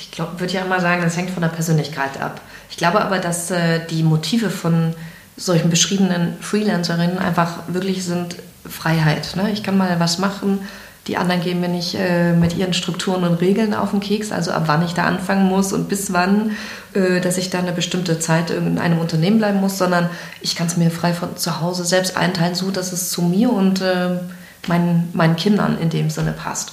Ich 0.00 0.10
glaube, 0.10 0.40
würde 0.40 0.52
ja 0.52 0.64
immer 0.64 0.80
sagen, 0.80 1.02
das 1.02 1.16
hängt 1.16 1.30
von 1.30 1.42
der 1.42 1.48
Persönlichkeit 1.48 2.20
ab. 2.20 2.40
Ich 2.70 2.76
glaube 2.76 3.00
aber, 3.00 3.18
dass 3.18 3.50
äh, 3.50 3.80
die 3.86 4.02
Motive 4.02 4.50
von 4.50 4.94
solchen 5.36 5.70
beschriebenen 5.70 6.36
Freelancerinnen 6.40 7.18
einfach 7.18 7.60
wirklich 7.68 8.04
sind 8.04 8.36
Freiheit. 8.68 9.36
Ne? 9.36 9.50
Ich 9.50 9.62
kann 9.62 9.78
mal 9.78 10.00
was 10.00 10.18
machen, 10.18 10.60
die 11.08 11.16
anderen 11.16 11.40
gehen 11.40 11.60
mir 11.60 11.68
nicht 11.68 11.94
äh, 11.94 12.34
mit 12.34 12.56
ihren 12.56 12.74
Strukturen 12.74 13.24
und 13.24 13.40
Regeln 13.40 13.74
auf 13.74 13.90
den 13.90 14.00
Keks, 14.00 14.30
also 14.30 14.50
ab 14.50 14.64
wann 14.66 14.84
ich 14.84 14.92
da 14.92 15.04
anfangen 15.04 15.46
muss 15.46 15.72
und 15.72 15.88
bis 15.88 16.12
wann, 16.12 16.56
äh, 16.92 17.20
dass 17.20 17.38
ich 17.38 17.48
da 17.48 17.58
eine 17.58 17.72
bestimmte 17.72 18.18
Zeit 18.20 18.50
in 18.50 18.78
einem 18.78 18.98
Unternehmen 18.98 19.38
bleiben 19.38 19.58
muss, 19.58 19.78
sondern 19.78 20.10
ich 20.42 20.54
kann 20.54 20.66
es 20.66 20.76
mir 20.76 20.90
frei 20.90 21.14
von 21.14 21.36
zu 21.36 21.62
Hause 21.62 21.84
selbst 21.84 22.16
einteilen, 22.16 22.54
so 22.54 22.70
dass 22.70 22.92
es 22.92 23.10
zu 23.10 23.22
mir 23.22 23.50
und 23.50 23.80
äh, 23.80 24.18
meinen, 24.66 25.08
meinen 25.14 25.36
Kindern 25.36 25.78
in 25.80 25.88
dem 25.88 26.10
Sinne 26.10 26.32
passt. 26.32 26.72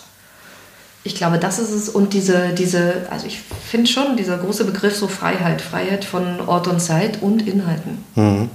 Ich 1.03 1.15
glaube, 1.15 1.37
das 1.37 1.59
ist 1.59 1.71
es. 1.71 1.87
Und 1.87 2.13
diese, 2.13 2.49
diese 2.49 3.05
also 3.09 3.27
ich 3.27 3.39
finde 3.39 3.89
schon, 3.89 4.17
dieser 4.17 4.37
große 4.37 4.65
Begriff 4.65 4.97
so 4.97 5.07
Freiheit, 5.07 5.61
Freiheit 5.61 6.03
von 6.03 6.41
Ort 6.41 6.67
und 6.67 6.81
Zeit 6.81 7.21
und 7.21 7.47
Inhalten. 7.47 8.03
Mhm. 8.15 8.49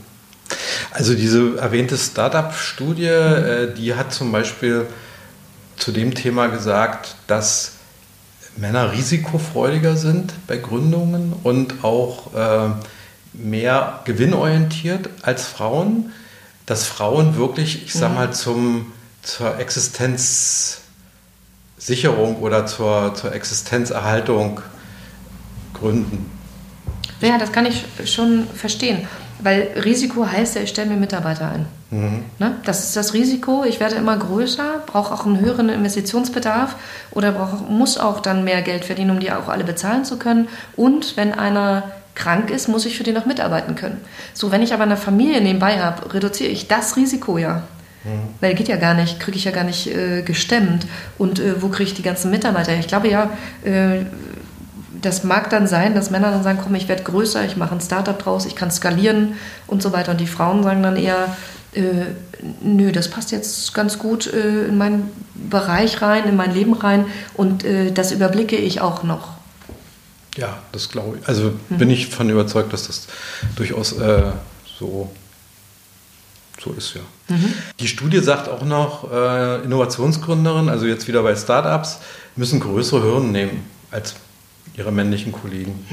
Also 0.90 1.14
diese 1.14 1.56
erwähnte 1.58 1.96
Startup-Studie, 1.96 3.08
mhm. 3.08 3.74
die 3.76 3.94
hat 3.94 4.12
zum 4.12 4.30
Beispiel 4.30 4.86
zu 5.80 5.92
dem 5.92 6.14
Thema 6.14 6.48
gesagt, 6.48 7.14
dass 7.26 7.72
Männer 8.56 8.92
risikofreudiger 8.92 9.96
sind 9.96 10.34
bei 10.46 10.58
Gründungen 10.58 11.32
und 11.42 11.82
auch 11.82 12.34
äh, 12.34 12.68
mehr 13.32 14.00
gewinnorientiert 14.04 15.08
als 15.22 15.46
Frauen, 15.46 16.12
dass 16.66 16.86
Frauen 16.86 17.36
wirklich, 17.36 17.84
ich 17.84 17.94
sag 17.94 18.10
mhm. 18.10 18.16
mal, 18.16 18.32
zum, 18.32 18.92
zur 19.22 19.58
Existenzsicherung 19.58 22.40
oder 22.40 22.66
zur, 22.66 23.14
zur 23.14 23.32
Existenzerhaltung 23.32 24.60
gründen. 25.74 26.30
Ja, 27.20 27.38
das 27.38 27.52
kann 27.52 27.66
ich 27.66 27.84
schon 28.04 28.48
verstehen. 28.54 29.06
Weil 29.42 29.68
Risiko 29.84 30.26
heißt 30.26 30.56
ja, 30.56 30.62
ich 30.62 30.70
stelle 30.70 30.90
mir 30.90 30.96
Mitarbeiter 30.96 31.50
ein. 31.50 31.66
Mhm. 31.90 32.24
Ne? 32.38 32.56
Das 32.64 32.84
ist 32.84 32.96
das 32.96 33.14
Risiko. 33.14 33.64
Ich 33.64 33.80
werde 33.80 33.96
immer 33.96 34.16
größer, 34.16 34.82
brauche 34.86 35.14
auch 35.14 35.26
einen 35.26 35.40
höheren 35.40 35.68
Investitionsbedarf 35.68 36.76
oder 37.10 37.32
brauch, 37.32 37.68
muss 37.68 37.98
auch 37.98 38.20
dann 38.20 38.44
mehr 38.44 38.62
Geld 38.62 38.84
verdienen, 38.84 39.10
um 39.10 39.20
die 39.20 39.32
auch 39.32 39.48
alle 39.48 39.64
bezahlen 39.64 40.04
zu 40.04 40.18
können. 40.18 40.48
Und 40.76 41.16
wenn 41.16 41.32
einer 41.32 41.84
krank 42.14 42.50
ist, 42.50 42.68
muss 42.68 42.86
ich 42.86 42.96
für 42.96 43.04
den 43.04 43.14
noch 43.14 43.26
mitarbeiten 43.26 43.74
können. 43.74 44.00
So, 44.34 44.52
wenn 44.52 44.62
ich 44.62 44.74
aber 44.74 44.82
eine 44.84 44.96
Familie 44.96 45.40
nebenbei 45.40 45.80
habe, 45.80 46.12
reduziere 46.12 46.50
ich 46.50 46.68
das 46.68 46.96
Risiko 46.96 47.38
ja. 47.38 47.62
Mhm. 48.04 48.34
Weil 48.40 48.54
geht 48.54 48.68
ja 48.68 48.76
gar 48.76 48.94
nicht, 48.94 49.20
kriege 49.20 49.36
ich 49.36 49.44
ja 49.44 49.50
gar 49.50 49.64
nicht 49.64 49.86
äh, 49.86 50.22
gestemmt. 50.22 50.86
Und 51.18 51.38
äh, 51.38 51.60
wo 51.62 51.68
kriege 51.68 51.90
ich 51.90 51.94
die 51.94 52.02
ganzen 52.02 52.30
Mitarbeiter? 52.30 52.74
Ich 52.78 52.88
glaube 52.88 53.08
ja, 53.08 53.30
äh, 53.64 54.04
das 55.02 55.24
mag 55.24 55.50
dann 55.50 55.66
sein, 55.66 55.94
dass 55.94 56.10
Männer 56.10 56.30
dann 56.30 56.42
sagen, 56.42 56.58
komm, 56.62 56.74
ich 56.74 56.88
werde 56.88 57.02
größer, 57.02 57.44
ich 57.44 57.56
mache 57.56 57.74
ein 57.74 57.80
Startup 57.80 58.18
draus, 58.18 58.46
ich 58.46 58.56
kann 58.56 58.70
skalieren 58.70 59.34
und 59.66 59.82
so 59.82 59.92
weiter. 59.92 60.12
Und 60.12 60.20
die 60.20 60.26
Frauen 60.26 60.62
sagen 60.62 60.82
dann 60.82 60.96
eher, 60.96 61.36
äh, 61.72 61.82
nö, 62.62 62.92
das 62.92 63.08
passt 63.08 63.30
jetzt 63.30 63.72
ganz 63.74 63.98
gut 63.98 64.26
äh, 64.26 64.66
in 64.66 64.78
meinen 64.78 65.10
Bereich 65.34 66.02
rein, 66.02 66.24
in 66.24 66.36
mein 66.36 66.52
Leben 66.52 66.74
rein 66.74 67.06
und 67.34 67.64
äh, 67.64 67.92
das 67.92 68.12
überblicke 68.12 68.56
ich 68.56 68.80
auch 68.80 69.02
noch. 69.02 69.28
Ja, 70.36 70.58
das 70.72 70.88
glaube 70.88 71.18
ich. 71.18 71.28
Also 71.28 71.52
mhm. 71.68 71.78
bin 71.78 71.90
ich 71.90 72.08
von 72.08 72.28
überzeugt, 72.28 72.72
dass 72.72 72.86
das 72.86 73.06
durchaus 73.56 73.92
äh, 73.92 74.32
so, 74.78 75.10
so 76.60 76.72
ist, 76.72 76.94
ja. 76.94 77.00
Mhm. 77.28 77.54
Die 77.78 77.88
Studie 77.88 78.20
sagt 78.20 78.48
auch 78.48 78.64
noch, 78.64 79.10
äh, 79.12 79.62
Innovationsgründerinnen, 79.62 80.68
also 80.68 80.86
jetzt 80.86 81.06
wieder 81.08 81.22
bei 81.22 81.36
Startups, 81.36 81.98
müssen 82.36 82.60
größere 82.60 83.02
Hürden 83.02 83.32
nehmen 83.32 83.64
als 83.90 84.14
ihre 84.76 84.92
männlichen 84.92 85.32
Kollegen. 85.32 85.86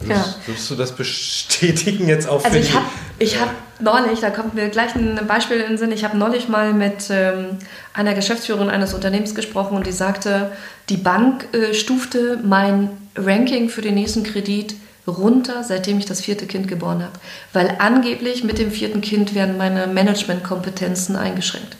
Würdest, 0.00 0.10
ja. 0.10 0.34
würdest 0.46 0.70
du 0.70 0.74
das 0.74 0.92
bestätigen 0.96 2.08
jetzt 2.08 2.28
auch? 2.28 2.44
Also 2.44 2.58
ich 2.58 2.74
habe 2.74 2.86
ich 3.18 3.40
hab 3.40 3.50
neulich, 3.80 4.20
da 4.20 4.30
kommt 4.30 4.54
mir 4.54 4.68
gleich 4.68 4.94
ein 4.94 5.20
Beispiel 5.28 5.58
in 5.58 5.68
den 5.68 5.78
Sinn, 5.78 5.92
ich 5.92 6.04
habe 6.04 6.16
neulich 6.16 6.48
mal 6.48 6.72
mit 6.72 7.10
ähm, 7.10 7.58
einer 7.94 8.14
Geschäftsführerin 8.14 8.70
eines 8.70 8.94
Unternehmens 8.94 9.34
gesprochen 9.34 9.76
und 9.76 9.86
die 9.86 9.92
sagte, 9.92 10.52
die 10.88 10.96
Bank 10.96 11.46
äh, 11.52 11.74
stufte 11.74 12.40
mein 12.42 12.90
Ranking 13.16 13.68
für 13.68 13.82
den 13.82 13.94
nächsten 13.94 14.24
Kredit 14.24 14.74
runter, 15.06 15.64
seitdem 15.64 15.98
ich 15.98 16.06
das 16.06 16.20
vierte 16.20 16.46
Kind 16.46 16.68
geboren 16.68 17.02
habe. 17.02 17.12
Weil 17.52 17.76
angeblich 17.78 18.44
mit 18.44 18.58
dem 18.58 18.70
vierten 18.70 19.00
Kind 19.00 19.34
werden 19.34 19.56
meine 19.56 19.86
Managementkompetenzen 19.86 21.16
eingeschränkt. 21.16 21.76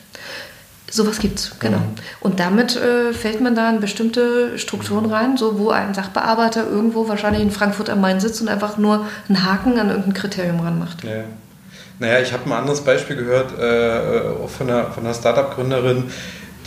Sowas 0.95 1.17
gibt 1.17 1.39
es, 1.39 1.55
genau. 1.57 1.79
Mhm. 1.79 1.95
Und 2.19 2.39
damit 2.39 2.75
äh, 2.75 3.13
fällt 3.13 3.41
man 3.41 3.55
da 3.55 3.67
in 3.71 3.79
bestimmte 3.79 4.59
Strukturen 4.59 5.07
rein, 5.07 5.37
so 5.37 5.57
wo 5.57 5.71
ein 5.71 5.95
Sachbearbeiter 5.95 6.69
irgendwo 6.69 7.07
wahrscheinlich 7.07 7.41
in 7.41 7.49
Frankfurt 7.49 7.89
am 7.89 7.99
Main 7.99 8.19
sitzt 8.19 8.41
und 8.41 8.47
einfach 8.47 8.77
nur 8.77 9.07
einen 9.27 9.43
Haken 9.43 9.79
an 9.79 9.89
irgendein 9.89 10.13
Kriterium 10.13 10.59
ranmacht. 10.59 11.03
Ja. 11.03 11.23
Naja, 11.97 12.19
ich 12.19 12.31
habe 12.31 12.45
ein 12.45 12.51
anderes 12.51 12.81
Beispiel 12.81 13.15
gehört 13.15 13.57
äh, 13.57 14.47
von 14.47 14.69
einer, 14.69 14.91
von 14.91 15.03
einer 15.03 15.15
Startup-Gründerin, 15.15 16.11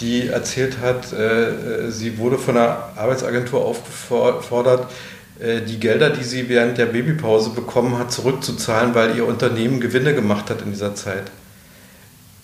die 0.00 0.26
erzählt 0.26 0.78
hat, 0.82 1.12
äh, 1.12 1.88
sie 1.92 2.18
wurde 2.18 2.36
von 2.36 2.56
einer 2.56 2.78
Arbeitsagentur 2.96 3.64
aufgefordert, 3.64 4.90
äh, 5.38 5.60
die 5.60 5.78
Gelder, 5.78 6.10
die 6.10 6.24
sie 6.24 6.48
während 6.48 6.78
der 6.78 6.86
Babypause 6.86 7.50
bekommen 7.50 7.96
hat, 7.96 8.10
zurückzuzahlen, 8.10 8.92
weil 8.92 9.16
ihr 9.16 9.24
Unternehmen 9.24 9.78
Gewinne 9.78 10.14
gemacht 10.14 10.50
hat 10.50 10.62
in 10.62 10.72
dieser 10.72 10.96
Zeit 10.96 11.30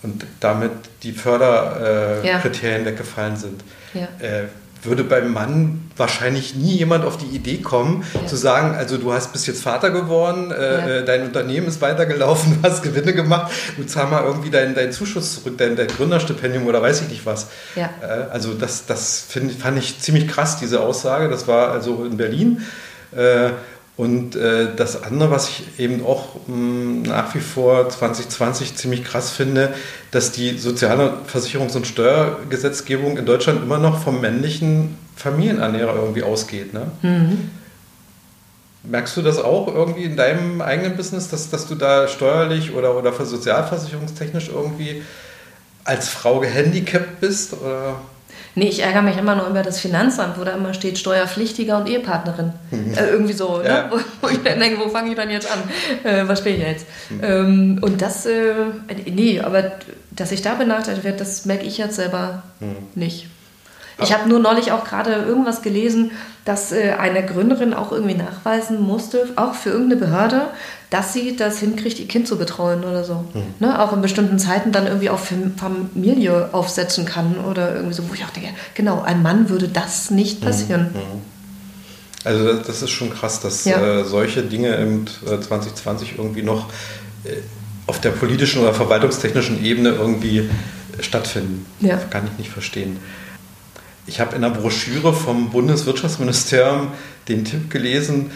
und 0.03 0.25
damit 0.39 0.71
die 1.03 1.13
Förderkriterien 1.13 2.81
äh, 2.81 2.83
ja. 2.83 2.91
weggefallen 2.91 3.37
sind. 3.37 3.63
Ja. 3.93 4.07
Äh, 4.19 4.43
würde 4.85 5.03
beim 5.03 5.31
Mann 5.31 5.89
wahrscheinlich 5.95 6.55
nie 6.55 6.75
jemand 6.75 7.05
auf 7.05 7.17
die 7.17 7.35
Idee 7.35 7.57
kommen, 7.57 8.03
ja. 8.13 8.25
zu 8.27 8.35
sagen, 8.35 8.75
also 8.75 8.97
du 8.97 9.13
hast 9.13 9.31
bis 9.31 9.47
jetzt 9.47 9.63
Vater 9.63 9.91
geworden, 9.91 10.51
äh, 10.51 10.99
äh, 10.99 11.05
dein 11.05 11.23
Unternehmen 11.23 11.67
ist 11.67 11.81
weitergelaufen, 11.81 12.57
du 12.61 12.69
hast 12.69 12.83
Gewinne 12.83 13.13
gemacht, 13.13 13.51
du 13.77 13.83
zahl 13.85 14.07
mal 14.07 14.23
irgendwie 14.23 14.49
deinen 14.49 14.75
dein 14.75 14.91
Zuschuss 14.91 15.35
zurück, 15.35 15.57
dein, 15.57 15.75
dein 15.75 15.87
Gründerstipendium 15.87 16.67
oder 16.67 16.81
weiß 16.81 17.01
ich 17.01 17.09
nicht 17.09 17.25
was. 17.25 17.47
Äh, 18.01 18.05
also 18.31 18.53
das, 18.53 18.85
das 18.85 19.25
find, 19.27 19.51
fand 19.53 19.77
ich 19.77 19.99
ziemlich 19.99 20.27
krass, 20.27 20.57
diese 20.59 20.81
Aussage. 20.81 21.29
Das 21.29 21.47
war 21.47 21.69
also 21.69 22.03
in 22.03 22.17
Berlin. 22.17 22.61
Äh, 23.15 23.51
und 23.95 24.35
äh, 24.35 24.75
das 24.75 25.03
andere, 25.03 25.29
was 25.29 25.49
ich 25.49 25.79
eben 25.79 26.03
auch 26.03 26.35
mh, 26.47 26.55
hm, 26.55 27.01
nach 27.03 27.35
wie 27.35 27.39
vor 27.39 27.89
2020 27.89 28.75
ziemlich 28.75 29.03
krass 29.03 29.29
finde, 29.29 29.73
dass 30.09 30.31
die 30.31 30.57
soziale 30.57 31.17
Versicherungs- 31.31 31.75
und 31.75 31.85
Steuergesetzgebung 31.85 33.17
in 33.17 33.25
Deutschland 33.25 33.61
immer 33.61 33.77
noch 33.77 34.01
vom 34.01 34.19
männlichen 34.19 34.97
Familienernährer 35.15 35.95
irgendwie 35.95 36.23
ausgeht. 36.23 36.73
Ne? 36.73 36.87
Mhm. 37.03 37.51
Merkst 38.83 39.15
du 39.15 39.21
das 39.21 39.37
auch 39.37 39.67
irgendwie 39.67 40.03
in 40.03 40.17
deinem 40.17 40.61
eigenen 40.61 40.97
Business, 40.97 41.29
dass, 41.29 41.51
dass 41.51 41.67
du 41.67 41.75
da 41.75 42.07
steuerlich 42.07 42.73
oder, 42.73 42.97
oder 42.97 43.13
sozialversicherungstechnisch 43.13 44.49
irgendwie 44.49 45.03
als 45.83 46.09
Frau 46.09 46.39
gehandicapt 46.39 47.21
bist? 47.21 47.53
Oder? 47.53 47.97
Nee, 48.55 48.67
ich 48.67 48.83
ärgere 48.83 49.01
mich 49.01 49.17
immer 49.17 49.35
nur 49.35 49.47
über 49.47 49.63
das 49.63 49.79
Finanzamt, 49.79 50.39
wo 50.39 50.43
da 50.43 50.51
immer 50.51 50.73
steht 50.73 50.99
Steuerpflichtiger 50.99 51.77
und 51.77 51.89
Ehepartnerin. 51.89 52.53
Mhm. 52.69 52.93
Äh, 52.93 53.09
irgendwie 53.09 53.33
so, 53.33 53.57
ne? 53.57 53.67
ja. 53.67 53.83
ne? 53.83 53.91
wo, 53.91 53.97
wo, 54.21 54.31
ich 54.31 54.43
dann 54.43 54.59
denke, 54.59 54.79
wo 54.79 54.89
fange 54.89 55.09
ich 55.09 55.15
dann 55.15 55.29
jetzt 55.29 55.51
an? 55.51 55.59
Äh, 56.03 56.27
was 56.27 56.39
spiele 56.39 56.57
ich 56.57 56.61
jetzt? 56.61 56.85
Mhm. 57.09 57.19
Ähm, 57.23 57.79
und 57.81 58.01
das, 58.01 58.25
äh, 58.25 58.53
nee, 59.05 59.39
aber 59.39 59.71
dass 60.11 60.31
ich 60.31 60.41
da 60.41 60.53
benachteiligt 60.53 61.03
werde, 61.03 61.17
das 61.17 61.45
merke 61.45 61.65
ich 61.65 61.77
jetzt 61.77 61.95
selber 61.95 62.43
mhm. 62.59 62.75
nicht. 62.95 63.27
Ich 64.01 64.13
habe 64.13 64.27
nur 64.27 64.39
neulich 64.39 64.71
auch 64.71 64.83
gerade 64.83 65.11
irgendwas 65.11 65.61
gelesen, 65.61 66.11
dass 66.45 66.71
äh, 66.71 66.93
eine 66.99 67.25
Gründerin 67.25 67.73
auch 67.73 67.91
irgendwie 67.91 68.15
nachweisen 68.15 68.81
musste, 68.81 69.29
auch 69.35 69.53
für 69.53 69.69
irgendeine 69.69 70.01
Behörde, 70.01 70.41
dass 70.89 71.13
sie 71.13 71.35
das 71.35 71.59
hinkriegt, 71.59 71.99
ihr 71.99 72.07
Kind 72.07 72.27
zu 72.27 72.37
betreuen 72.37 72.83
oder 72.83 73.03
so. 73.03 73.25
Mhm. 73.33 73.53
Ne? 73.59 73.79
Auch 73.81 73.93
in 73.93 74.01
bestimmten 74.01 74.39
Zeiten 74.39 74.71
dann 74.71 74.87
irgendwie 74.87 75.09
auf 75.09 75.31
Familie 75.57 76.49
aufsetzen 76.51 77.05
kann 77.05 77.37
oder 77.49 77.75
irgendwie 77.75 77.93
so, 77.93 78.09
wo 78.09 78.13
ich 78.13 78.23
auch 78.25 78.31
denke, 78.31 78.49
genau, 78.73 79.01
ein 79.01 79.21
Mann 79.21 79.49
würde 79.49 79.67
das 79.67 80.11
nicht 80.11 80.39
hm. 80.39 80.47
passieren. 80.47 80.81
Mhm. 80.93 81.21
Also 82.25 82.53
das 82.53 82.81
ist 82.81 82.91
schon 82.91 83.13
krass, 83.13 83.41
dass 83.41 83.65
ja. 83.65 83.99
äh, 83.99 84.03
solche 84.05 84.43
Dinge 84.43 84.75
im 84.75 85.05
2020 85.07 86.11
äh, 86.11 86.15
irgendwie 86.17 86.43
noch 86.43 86.67
auf 87.87 87.99
der 88.01 88.11
politischen 88.11 88.61
oder 88.61 88.73
verwaltungstechnischen 88.73 89.63
Ebene 89.63 89.89
irgendwie 89.89 90.49
stattfinden. 90.99 91.65
Ja. 91.79 91.97
Kann 91.97 92.27
ich 92.31 92.37
nicht 92.37 92.51
verstehen. 92.51 92.97
Ich 94.05 94.19
habe 94.19 94.35
in 94.35 94.41
der 94.41 94.49
Broschüre 94.49 95.13
vom 95.13 95.49
Bundeswirtschaftsministerium 95.49 96.89
den 97.27 97.45
Tipp 97.45 97.69
gelesen, 97.69 98.31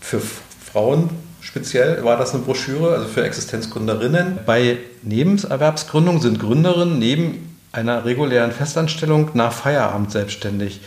für 0.00 0.20
Frauen 0.20 1.10
speziell 1.40 2.04
war 2.04 2.16
das 2.16 2.34
eine 2.34 2.42
Broschüre, 2.42 2.94
also 2.94 3.08
für 3.08 3.24
Existenzgründerinnen. 3.24 4.40
Bei 4.46 4.78
Nebenerwerbsgründung 5.02 6.20
sind 6.20 6.38
Gründerinnen 6.38 6.98
neben 6.98 7.56
einer 7.72 8.04
regulären 8.04 8.52
Festanstellung 8.52 9.30
nach 9.34 9.52
Feierabend 9.52 10.10
selbstständig. 10.10 10.80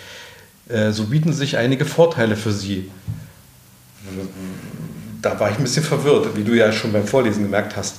Äh, 0.70 0.92
so 0.92 1.06
bieten 1.06 1.34
sich 1.34 1.58
einige 1.58 1.86
Vorteile 1.86 2.36
für 2.36 2.52
sie. 2.52 2.92
Da 5.22 5.40
war 5.40 5.50
ich 5.50 5.58
ein 5.58 5.64
bisschen 5.64 5.84
verwirrt, 5.84 6.36
wie 6.36 6.44
du 6.44 6.54
ja 6.54 6.72
schon 6.72 6.92
beim 6.92 7.08
Vorlesen 7.08 7.44
gemerkt 7.44 7.78
hast. 7.78 7.98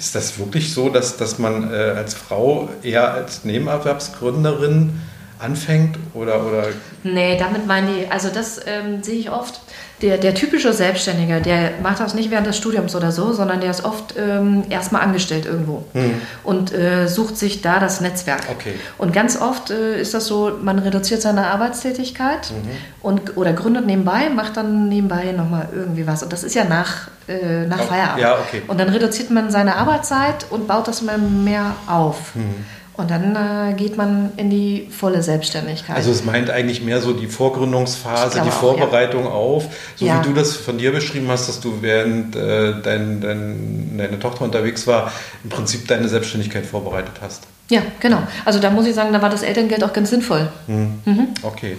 Ist 0.00 0.14
das 0.14 0.38
wirklich 0.38 0.72
so, 0.72 0.88
dass, 0.88 1.18
dass 1.18 1.38
man 1.38 1.70
äh, 1.70 1.76
als 1.76 2.14
Frau 2.14 2.70
eher 2.82 3.12
als 3.12 3.44
Nebenerwerbsgründerin 3.44 4.98
anfängt 5.40 5.96
oder, 6.14 6.44
oder? 6.44 6.68
Nee, 7.02 7.36
damit 7.38 7.66
meinen 7.66 7.88
die, 7.94 8.10
also 8.10 8.28
das 8.28 8.60
ähm, 8.66 9.02
sehe 9.02 9.18
ich 9.18 9.30
oft. 9.30 9.60
Der, 10.02 10.16
der 10.16 10.34
typische 10.34 10.72
Selbstständige, 10.72 11.42
der 11.42 11.72
macht 11.82 12.00
das 12.00 12.14
nicht 12.14 12.30
während 12.30 12.46
des 12.46 12.56
Studiums 12.56 12.96
oder 12.96 13.12
so, 13.12 13.34
sondern 13.34 13.60
der 13.60 13.70
ist 13.70 13.84
oft 13.84 14.14
ähm, 14.16 14.64
erstmal 14.70 15.02
angestellt 15.02 15.44
irgendwo 15.44 15.84
hm. 15.92 16.14
und 16.42 16.72
äh, 16.72 17.06
sucht 17.06 17.36
sich 17.36 17.60
da 17.60 17.78
das 17.78 18.00
Netzwerk. 18.00 18.40
Okay. 18.50 18.72
Und 18.96 19.12
ganz 19.12 19.38
oft 19.38 19.70
äh, 19.70 20.00
ist 20.00 20.14
das 20.14 20.26
so, 20.26 20.52
man 20.62 20.78
reduziert 20.78 21.20
seine 21.20 21.48
Arbeitstätigkeit 21.48 22.50
mhm. 22.50 22.70
und, 23.02 23.36
oder 23.36 23.52
gründet 23.52 23.84
nebenbei, 23.84 24.30
macht 24.30 24.56
dann 24.56 24.88
nebenbei 24.88 25.32
nochmal 25.32 25.68
irgendwie 25.70 26.06
was. 26.06 26.22
Und 26.22 26.32
das 26.32 26.44
ist 26.44 26.54
ja 26.54 26.64
nach, 26.64 27.08
äh, 27.28 27.66
nach 27.66 27.80
Feierabend. 27.80 28.22
Ja, 28.22 28.38
okay. 28.38 28.62
Und 28.68 28.80
dann 28.80 28.88
reduziert 28.88 29.30
man 29.30 29.50
seine 29.50 29.76
Arbeitszeit 29.76 30.46
und 30.48 30.66
baut 30.66 30.88
das 30.88 31.02
immer 31.02 31.18
mehr 31.18 31.74
auf. 31.86 32.34
Mhm. 32.34 32.64
Und 33.00 33.10
dann 33.10 33.34
äh, 33.34 33.72
geht 33.72 33.96
man 33.96 34.30
in 34.36 34.50
die 34.50 34.86
volle 34.90 35.22
Selbstständigkeit. 35.22 35.96
Also 35.96 36.10
es 36.10 36.22
meint 36.22 36.50
eigentlich 36.50 36.82
mehr 36.82 37.00
so 37.00 37.14
die 37.14 37.28
Vorgründungsphase, 37.28 38.42
die 38.44 38.50
Vorbereitung 38.50 39.24
ja. 39.24 39.30
auf, 39.30 39.64
so 39.96 40.04
ja. 40.04 40.20
wie 40.20 40.28
du 40.28 40.34
das 40.34 40.54
von 40.54 40.76
dir 40.76 40.92
beschrieben 40.92 41.28
hast, 41.28 41.48
dass 41.48 41.60
du 41.60 41.80
während 41.80 42.36
äh, 42.36 42.74
dein, 42.82 43.22
dein, 43.22 43.96
deine 43.96 44.18
Tochter 44.18 44.44
unterwegs 44.44 44.86
war, 44.86 45.12
im 45.42 45.48
Prinzip 45.48 45.88
deine 45.88 46.08
Selbstständigkeit 46.08 46.66
vorbereitet 46.66 47.14
hast. 47.22 47.44
Ja, 47.70 47.80
genau. 48.00 48.22
Also 48.44 48.60
da 48.60 48.68
muss 48.68 48.86
ich 48.86 48.94
sagen, 48.94 49.14
da 49.14 49.22
war 49.22 49.30
das 49.30 49.42
Elterngeld 49.42 49.82
auch 49.82 49.94
ganz 49.94 50.10
sinnvoll. 50.10 50.50
Mhm. 50.66 51.00
Mhm. 51.06 51.28
Okay, 51.42 51.78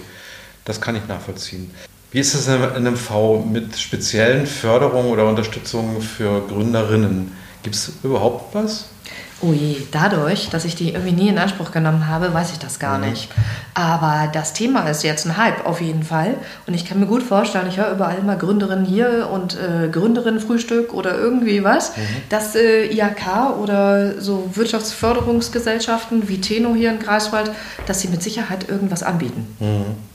das 0.64 0.80
kann 0.80 0.96
ich 0.96 1.06
nachvollziehen. 1.06 1.70
Wie 2.10 2.18
ist 2.18 2.34
es 2.34 2.48
in 2.48 2.62
einem 2.62 2.96
V 2.96 3.46
mit 3.48 3.78
speziellen 3.78 4.48
Förderungen 4.48 5.10
oder 5.10 5.28
Unterstützungen 5.28 6.02
für 6.02 6.46
Gründerinnen? 6.48 7.30
Gibt 7.62 7.76
es 7.76 7.92
überhaupt 8.02 8.54
was? 8.56 8.86
Oh 9.44 9.52
je, 9.52 9.76
dadurch, 9.90 10.50
dass 10.50 10.64
ich 10.64 10.76
die 10.76 10.90
irgendwie 10.90 11.12
nie 11.12 11.28
in 11.28 11.36
Anspruch 11.36 11.72
genommen 11.72 12.06
habe, 12.06 12.32
weiß 12.32 12.52
ich 12.52 12.58
das 12.58 12.78
gar 12.78 12.98
mhm. 12.98 13.10
nicht. 13.10 13.28
Aber 13.74 14.30
das 14.32 14.52
Thema 14.52 14.88
ist 14.88 15.02
jetzt 15.02 15.26
ein 15.26 15.36
Hype 15.36 15.66
auf 15.66 15.80
jeden 15.80 16.04
Fall. 16.04 16.36
Und 16.68 16.74
ich 16.74 16.84
kann 16.84 17.00
mir 17.00 17.06
gut 17.06 17.24
vorstellen, 17.24 17.66
ich 17.68 17.76
höre 17.76 17.90
überall 17.90 18.18
immer 18.18 18.36
Gründerinnen 18.36 18.84
hier 18.84 19.28
und 19.32 19.56
äh, 19.56 19.88
Gründerinnenfrühstück 19.88 20.94
oder 20.94 21.18
irgendwie 21.18 21.64
was, 21.64 21.96
mhm. 21.96 22.00
dass 22.28 22.54
äh, 22.54 22.86
IHK 22.86 23.58
oder 23.60 24.20
so 24.20 24.48
Wirtschaftsförderungsgesellschaften 24.54 26.28
wie 26.28 26.40
Teno 26.40 26.74
hier 26.74 26.90
in 26.90 27.00
Greifswald, 27.00 27.50
dass 27.86 28.00
sie 28.00 28.08
mit 28.08 28.22
Sicherheit 28.22 28.68
irgendwas 28.68 29.02
anbieten. 29.02 29.56
Mhm. 29.58 30.11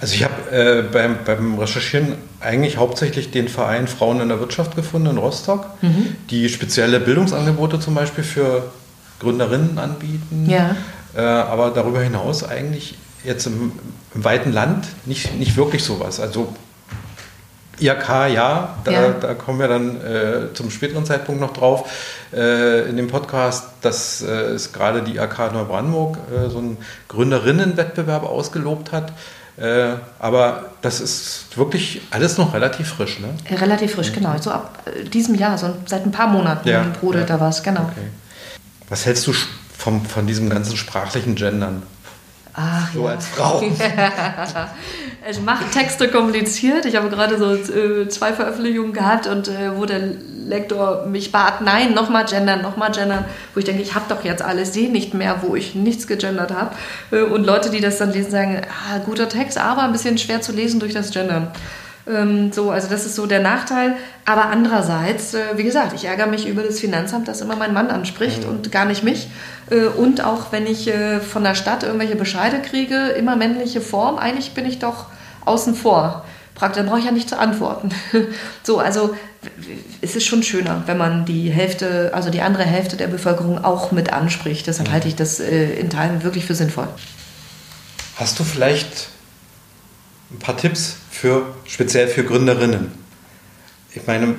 Also 0.00 0.14
ich 0.14 0.24
habe 0.24 0.50
äh, 0.50 0.82
beim, 0.82 1.18
beim 1.24 1.58
Recherchieren 1.58 2.14
eigentlich 2.40 2.76
hauptsächlich 2.76 3.30
den 3.30 3.48
Verein 3.48 3.88
Frauen 3.88 4.20
in 4.20 4.28
der 4.28 4.40
Wirtschaft 4.40 4.76
gefunden 4.76 5.10
in 5.10 5.18
Rostock, 5.18 5.66
mhm. 5.82 6.16
die 6.30 6.48
spezielle 6.48 7.00
Bildungsangebote 7.00 7.80
zum 7.80 7.94
Beispiel 7.94 8.24
für 8.24 8.70
Gründerinnen 9.20 9.78
anbieten. 9.78 10.46
Ja. 10.48 10.76
Äh, 11.16 11.20
aber 11.20 11.70
darüber 11.70 12.00
hinaus 12.00 12.44
eigentlich 12.44 12.96
jetzt 13.24 13.46
im, 13.46 13.72
im, 14.14 14.24
weiten 14.24 14.52
Land 14.52 14.86
nicht, 15.04 15.34
nicht 15.34 15.56
wirklich 15.56 15.82
sowas. 15.82 16.20
Also 16.20 16.54
IAK, 17.80 18.08
ja, 18.32 18.76
da, 18.84 18.90
ja. 18.90 19.10
da 19.10 19.34
kommen 19.34 19.60
wir 19.60 19.68
dann 19.68 20.00
äh, 20.00 20.52
zum 20.54 20.70
späteren 20.70 21.04
Zeitpunkt 21.04 21.40
noch 21.40 21.52
drauf 21.52 21.90
äh, 22.32 22.88
in 22.88 22.96
dem 22.96 23.08
Podcast, 23.08 23.70
dass 23.82 24.22
äh, 24.22 24.26
es 24.30 24.72
gerade 24.72 25.02
die 25.02 25.16
IAK 25.16 25.52
Neubrandenburg 25.52 26.18
äh, 26.30 26.50
so 26.50 26.58
einen 26.58 26.76
Gründerinnenwettbewerb 27.08 28.24
ausgelobt 28.24 28.92
hat 28.92 29.12
äh, 29.60 29.96
aber 30.18 30.66
das 30.82 31.00
ist 31.00 31.56
wirklich 31.56 32.02
alles 32.10 32.38
noch 32.38 32.54
relativ 32.54 32.88
frisch, 32.88 33.18
ne? 33.18 33.28
Relativ 33.58 33.94
frisch, 33.94 34.12
genau. 34.12 34.36
So 34.38 34.50
ab 34.52 34.82
äh, 34.86 35.04
diesem 35.04 35.34
Jahr, 35.34 35.58
so 35.58 35.74
seit 35.86 36.04
ein 36.04 36.12
paar 36.12 36.28
Monaten 36.28 36.68
ja, 36.68 36.84
brodelt 37.00 37.28
ja. 37.28 37.36
da 37.36 37.44
was, 37.44 37.62
genau. 37.62 37.82
Okay. 37.82 38.08
Was 38.88 39.04
hältst 39.04 39.26
du 39.26 39.32
vom, 39.76 40.04
von 40.04 40.26
diesem 40.26 40.48
ganzen 40.48 40.76
sprachlichen 40.76 41.34
Gendern? 41.34 41.82
Ach, 42.60 42.92
so 42.92 43.04
ja. 43.04 43.10
als 43.10 43.28
Frau. 43.28 43.62
es 45.28 45.40
macht 45.40 45.70
Texte 45.70 46.08
kompliziert. 46.08 46.86
Ich 46.86 46.96
habe 46.96 47.08
gerade 47.08 47.38
so 47.38 47.54
äh, 47.54 48.08
zwei 48.08 48.32
Veröffentlichungen 48.32 48.92
gehabt 48.92 49.28
und 49.28 49.46
äh, 49.46 49.76
wo 49.76 49.84
der 49.84 50.00
Lektor 50.48 51.06
mich 51.06 51.30
bat, 51.30 51.60
nein, 51.60 51.94
nochmal 51.94 52.24
gendern, 52.24 52.62
nochmal 52.62 52.90
gendern, 52.90 53.24
wo 53.54 53.60
ich 53.60 53.64
denke, 53.64 53.82
ich 53.82 53.94
habe 53.94 54.06
doch 54.08 54.24
jetzt 54.24 54.42
alles, 54.42 54.72
sehe 54.72 54.90
nicht 54.90 55.14
mehr, 55.14 55.42
wo 55.42 55.54
ich 55.54 55.76
nichts 55.76 56.08
gegendert 56.08 56.52
habe. 56.52 56.74
Äh, 57.12 57.22
und 57.22 57.44
Leute, 57.44 57.70
die 57.70 57.80
das 57.80 57.98
dann 57.98 58.12
lesen, 58.12 58.32
sagen, 58.32 58.62
ah, 58.68 58.98
guter 59.04 59.28
Text, 59.28 59.56
aber 59.56 59.82
ein 59.82 59.92
bisschen 59.92 60.18
schwer 60.18 60.40
zu 60.40 60.50
lesen 60.50 60.80
durch 60.80 60.94
das 60.94 61.12
Gendern. 61.12 61.52
Ähm, 62.08 62.52
so, 62.52 62.70
also 62.70 62.88
das 62.88 63.04
ist 63.04 63.14
so 63.14 63.26
der 63.26 63.40
Nachteil. 63.40 63.96
Aber 64.24 64.46
andererseits, 64.46 65.34
äh, 65.34 65.56
wie 65.56 65.64
gesagt, 65.64 65.92
ich 65.94 66.04
ärgere 66.04 66.26
mich 66.26 66.46
über 66.46 66.62
das 66.62 66.80
Finanzamt, 66.80 67.28
das 67.28 67.40
immer 67.40 67.56
mein 67.56 67.72
Mann 67.72 67.88
anspricht 67.90 68.44
mhm. 68.44 68.50
und 68.50 68.72
gar 68.72 68.84
nicht 68.84 69.02
mich. 69.02 69.28
Äh, 69.70 69.86
und 69.86 70.24
auch 70.24 70.52
wenn 70.52 70.66
ich 70.66 70.88
äh, 70.88 71.20
von 71.20 71.44
der 71.44 71.54
Stadt 71.54 71.82
irgendwelche 71.82 72.16
Bescheide 72.16 72.60
kriege, 72.60 73.08
immer 73.10 73.36
männliche 73.36 73.80
Form, 73.80 74.18
eigentlich 74.18 74.54
bin 74.54 74.66
ich 74.66 74.78
doch 74.78 75.06
außen 75.44 75.74
vor. 75.74 76.24
Dann 76.60 76.86
brauche 76.86 76.98
ich 76.98 77.04
ja 77.04 77.12
nicht 77.12 77.28
zu 77.28 77.38
antworten. 77.38 77.90
so, 78.64 78.78
also 78.78 79.14
es 80.02 80.16
ist 80.16 80.26
schon 80.26 80.42
schöner, 80.42 80.82
wenn 80.86 80.98
man 80.98 81.24
die 81.24 81.50
Hälfte, 81.50 82.10
also 82.12 82.30
die 82.30 82.40
andere 82.40 82.64
Hälfte 82.64 82.96
der 82.96 83.06
Bevölkerung 83.06 83.64
auch 83.64 83.92
mit 83.92 84.12
anspricht. 84.12 84.66
Deshalb 84.66 84.88
mhm. 84.88 84.92
halte 84.92 85.06
ich 85.06 85.14
das 85.14 85.38
in 85.38 85.88
Teilen 85.88 86.24
wirklich 86.24 86.46
für 86.46 86.56
sinnvoll. 86.56 86.88
Hast 88.16 88.40
du 88.40 88.42
vielleicht 88.42 89.10
ein 90.30 90.38
paar 90.38 90.56
Tipps 90.56 90.96
für, 91.10 91.42
speziell 91.66 92.08
für 92.08 92.24
Gründerinnen. 92.24 92.92
Ich 93.94 94.06
meine, 94.06 94.34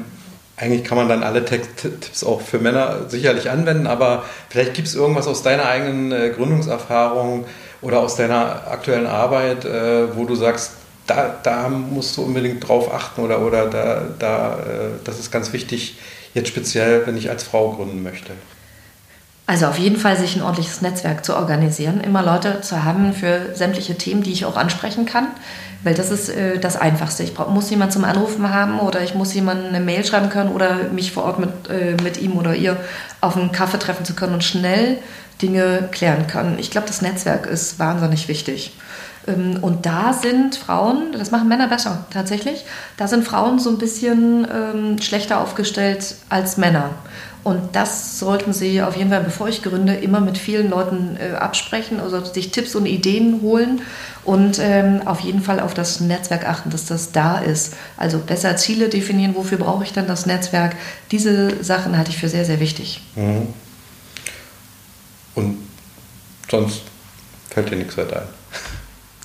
eigentlich 0.55 0.83
kann 0.83 0.97
man 0.97 1.09
dann 1.09 1.23
alle 1.23 1.45
Tipps 1.45 2.23
auch 2.23 2.41
für 2.41 2.59
Männer 2.59 3.09
sicherlich 3.09 3.49
anwenden, 3.49 3.87
aber 3.87 4.23
vielleicht 4.49 4.73
gibt 4.73 4.87
es 4.87 4.95
irgendwas 4.95 5.27
aus 5.27 5.41
deiner 5.41 5.65
eigenen 5.65 6.11
äh, 6.11 6.29
Gründungserfahrung 6.35 7.45
oder 7.81 7.99
aus 7.99 8.17
deiner 8.17 8.67
aktuellen 8.67 9.07
Arbeit, 9.07 9.65
äh, 9.65 10.15
wo 10.15 10.25
du 10.25 10.35
sagst, 10.35 10.73
da, 11.07 11.35
da 11.41 11.69
musst 11.69 12.17
du 12.17 12.23
unbedingt 12.23 12.67
drauf 12.67 12.93
achten 12.93 13.21
oder, 13.21 13.41
oder 13.41 13.67
da, 13.67 14.03
da, 14.19 14.59
äh, 14.59 14.89
das 15.03 15.19
ist 15.19 15.31
ganz 15.31 15.53
wichtig, 15.53 15.97
jetzt 16.33 16.49
speziell, 16.49 17.07
wenn 17.07 17.17
ich 17.17 17.29
als 17.29 17.43
Frau 17.43 17.71
gründen 17.71 18.03
möchte. 18.03 18.31
Also 19.47 19.65
auf 19.65 19.79
jeden 19.79 19.97
Fall 19.97 20.15
sich 20.15 20.35
ein 20.35 20.43
ordentliches 20.43 20.81
Netzwerk 20.81 21.25
zu 21.25 21.35
organisieren, 21.35 22.01
immer 22.01 22.21
Leute 22.21 22.61
zu 22.61 22.83
haben 22.83 23.13
für 23.13 23.55
sämtliche 23.55 23.97
Themen, 23.97 24.21
die 24.21 24.31
ich 24.31 24.45
auch 24.45 24.57
ansprechen 24.57 25.07
kann. 25.07 25.29
Weil 25.83 25.93
das 25.93 26.11
ist 26.11 26.29
äh, 26.29 26.59
das 26.59 26.75
Einfachste. 26.75 27.23
Ich 27.23 27.33
brauch, 27.33 27.49
muss 27.49 27.69
jemanden 27.69 27.93
zum 27.93 28.03
Anrufen 28.03 28.53
haben 28.53 28.79
oder 28.79 29.01
ich 29.01 29.15
muss 29.15 29.33
jemanden 29.33 29.67
eine 29.67 29.79
Mail 29.79 30.05
schreiben 30.05 30.29
können 30.29 30.51
oder 30.51 30.89
mich 30.91 31.11
vor 31.11 31.23
Ort 31.23 31.39
mit, 31.39 31.49
äh, 31.69 31.95
mit 32.03 32.21
ihm 32.21 32.37
oder 32.37 32.53
ihr 32.53 32.77
auf 33.21 33.37
einen 33.37 33.51
Kaffee 33.51 33.79
treffen 33.79 34.05
zu 34.05 34.13
können 34.13 34.33
und 34.33 34.43
schnell 34.43 34.97
Dinge 35.41 35.87
klären 35.91 36.27
können. 36.27 36.59
Ich 36.59 36.69
glaube, 36.69 36.87
das 36.87 37.01
Netzwerk 37.01 37.45
ist 37.45 37.79
wahnsinnig 37.79 38.27
wichtig. 38.27 38.75
Ähm, 39.27 39.59
und 39.61 39.85
da 39.85 40.13
sind 40.13 40.55
Frauen, 40.55 41.13
das 41.13 41.31
machen 41.31 41.47
Männer 41.47 41.67
besser 41.67 42.05
tatsächlich, 42.11 42.65
da 42.97 43.07
sind 43.07 43.25
Frauen 43.25 43.59
so 43.59 43.69
ein 43.69 43.77
bisschen 43.77 44.47
ähm, 44.53 45.01
schlechter 45.01 45.39
aufgestellt 45.39 46.15
als 46.29 46.57
Männer. 46.57 46.89
Und 47.43 47.73
das 47.75 48.19
sollten 48.19 48.51
Sie 48.51 48.81
auf 48.81 48.97
jeden 48.97 49.09
Fall, 49.09 49.23
bevor 49.23 49.47
ich 49.47 49.61
gründe, 49.63 49.93
immer 49.95 50.19
mit 50.19 50.37
vielen 50.37 50.69
Leuten 50.69 51.17
äh, 51.17 51.35
absprechen, 51.35 51.99
also 51.99 52.23
sich 52.23 52.51
Tipps 52.51 52.75
und 52.75 52.85
Ideen 52.85 53.41
holen 53.41 53.81
und 54.25 54.59
ähm, 54.59 55.01
auf 55.05 55.21
jeden 55.21 55.41
Fall 55.41 55.59
auf 55.59 55.73
das 55.73 56.01
Netzwerk 56.01 56.47
achten, 56.47 56.69
dass 56.69 56.85
das 56.85 57.11
da 57.11 57.37
ist. 57.39 57.75
Also 57.95 58.19
besser 58.19 58.57
Ziele 58.57 58.89
definieren, 58.89 59.35
wofür 59.35 59.57
brauche 59.57 59.83
ich 59.83 59.93
dann 59.93 60.05
das 60.05 60.25
Netzwerk. 60.25 60.75
Diese 61.11 61.63
Sachen 61.63 61.97
halte 61.97 62.11
ich 62.11 62.17
für 62.17 62.29
sehr, 62.29 62.43
sehr 62.43 62.59
wichtig. 62.59 63.01
Mhm. 63.15 63.47
Und 65.35 65.57
sonst 66.49 66.81
fällt 67.49 67.71
dir 67.71 67.77
nichts 67.77 67.97
weiter 67.97 68.21
ein. 68.23 68.27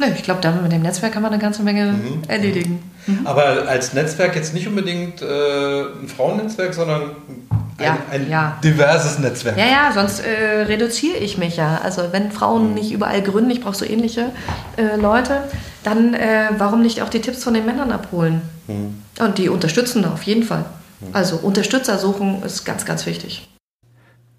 Nee, 0.00 0.07
ich 0.16 0.24
glaube, 0.24 0.40
damit 0.40 0.61
mit 0.61 0.72
dem 0.72 0.83
Netzwerk 0.83 1.12
kann 1.12 1.22
man 1.22 1.33
eine 1.33 1.40
ganze 1.40 1.62
Menge 1.62 1.92
mhm. 1.92 2.22
erledigen. 2.27 2.83
Mhm. 3.07 3.24
Aber 3.29 3.68
als 3.68 3.92
Netzwerk 3.92 4.35
jetzt 4.35 4.53
nicht 4.53 4.66
unbedingt 4.66 5.22
äh, 5.22 5.83
ein 5.83 6.09
Frauennetzwerk, 6.09 6.74
sondern 6.74 7.03
ein, 7.03 7.63
ja, 7.80 7.98
ein 8.10 8.30
ja. 8.30 8.58
diverses 8.62 9.18
Netzwerk. 9.18 9.56
Ja, 9.56 9.66
ja, 9.66 9.92
sonst 9.92 10.20
äh, 10.20 10.62
reduziere 10.62 11.16
ich 11.18 11.38
mich 11.38 11.56
ja. 11.56 11.80
Also 11.82 12.12
wenn 12.12 12.30
Frauen 12.30 12.68
mhm. 12.68 12.74
nicht 12.74 12.92
überall 12.92 13.22
gründen, 13.22 13.50
ich 13.50 13.60
brauche 13.60 13.74
so 13.74 13.84
ähnliche 13.84 14.30
äh, 14.76 14.96
Leute, 14.96 15.44
dann 15.82 16.14
äh, 16.14 16.50
warum 16.58 16.82
nicht 16.82 17.02
auch 17.02 17.08
die 17.08 17.20
Tipps 17.20 17.42
von 17.42 17.54
den 17.54 17.66
Männern 17.66 17.92
abholen? 17.92 18.42
Mhm. 18.68 19.02
Und 19.18 19.38
die 19.38 19.48
unterstützen 19.48 20.04
auf 20.04 20.22
jeden 20.22 20.42
Fall. 20.42 20.64
Mhm. 21.00 21.08
Also 21.12 21.37
Unterstützer 21.37 21.98
suchen 21.98 22.42
ist 22.42 22.64
ganz, 22.64 22.84
ganz 22.84 23.06
wichtig. 23.06 23.48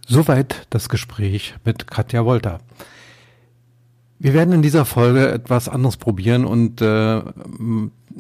Soweit 0.08 0.68
das 0.70 0.90
Gespräch 0.90 1.56
mit 1.64 1.88
Katja 1.88 2.26
Wolter. 2.26 2.60
Wir 4.20 4.34
werden 4.34 4.54
in 4.54 4.62
dieser 4.62 4.86
Folge 4.86 5.30
etwas 5.30 5.68
anderes 5.68 5.98
probieren 5.98 6.46
und 6.46 6.82
äh, 6.82 7.22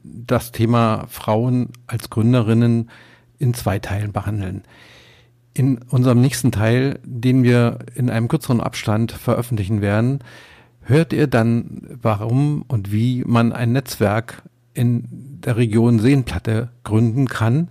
das 0.03 0.51
Thema 0.51 1.05
Frauen 1.09 1.69
als 1.87 2.09
Gründerinnen 2.09 2.89
in 3.39 3.53
zwei 3.53 3.79
Teilen 3.79 4.11
behandeln. 4.11 4.63
In 5.55 5.79
unserem 5.89 6.21
nächsten 6.21 6.51
Teil, 6.51 6.99
den 7.03 7.41
wir 7.41 7.79
in 7.95 8.11
einem 8.11 8.27
kürzeren 8.27 8.61
Abstand 8.61 9.11
veröffentlichen 9.11 9.81
werden, 9.81 10.19
hört 10.81 11.13
ihr 11.13 11.25
dann, 11.25 11.81
warum 12.01 12.63
und 12.67 12.91
wie 12.91 13.23
man 13.25 13.53
ein 13.53 13.71
Netzwerk 13.71 14.43
in 14.75 15.05
der 15.09 15.57
Region 15.57 15.97
Seenplatte 15.97 16.69
gründen 16.83 17.27
kann, 17.27 17.69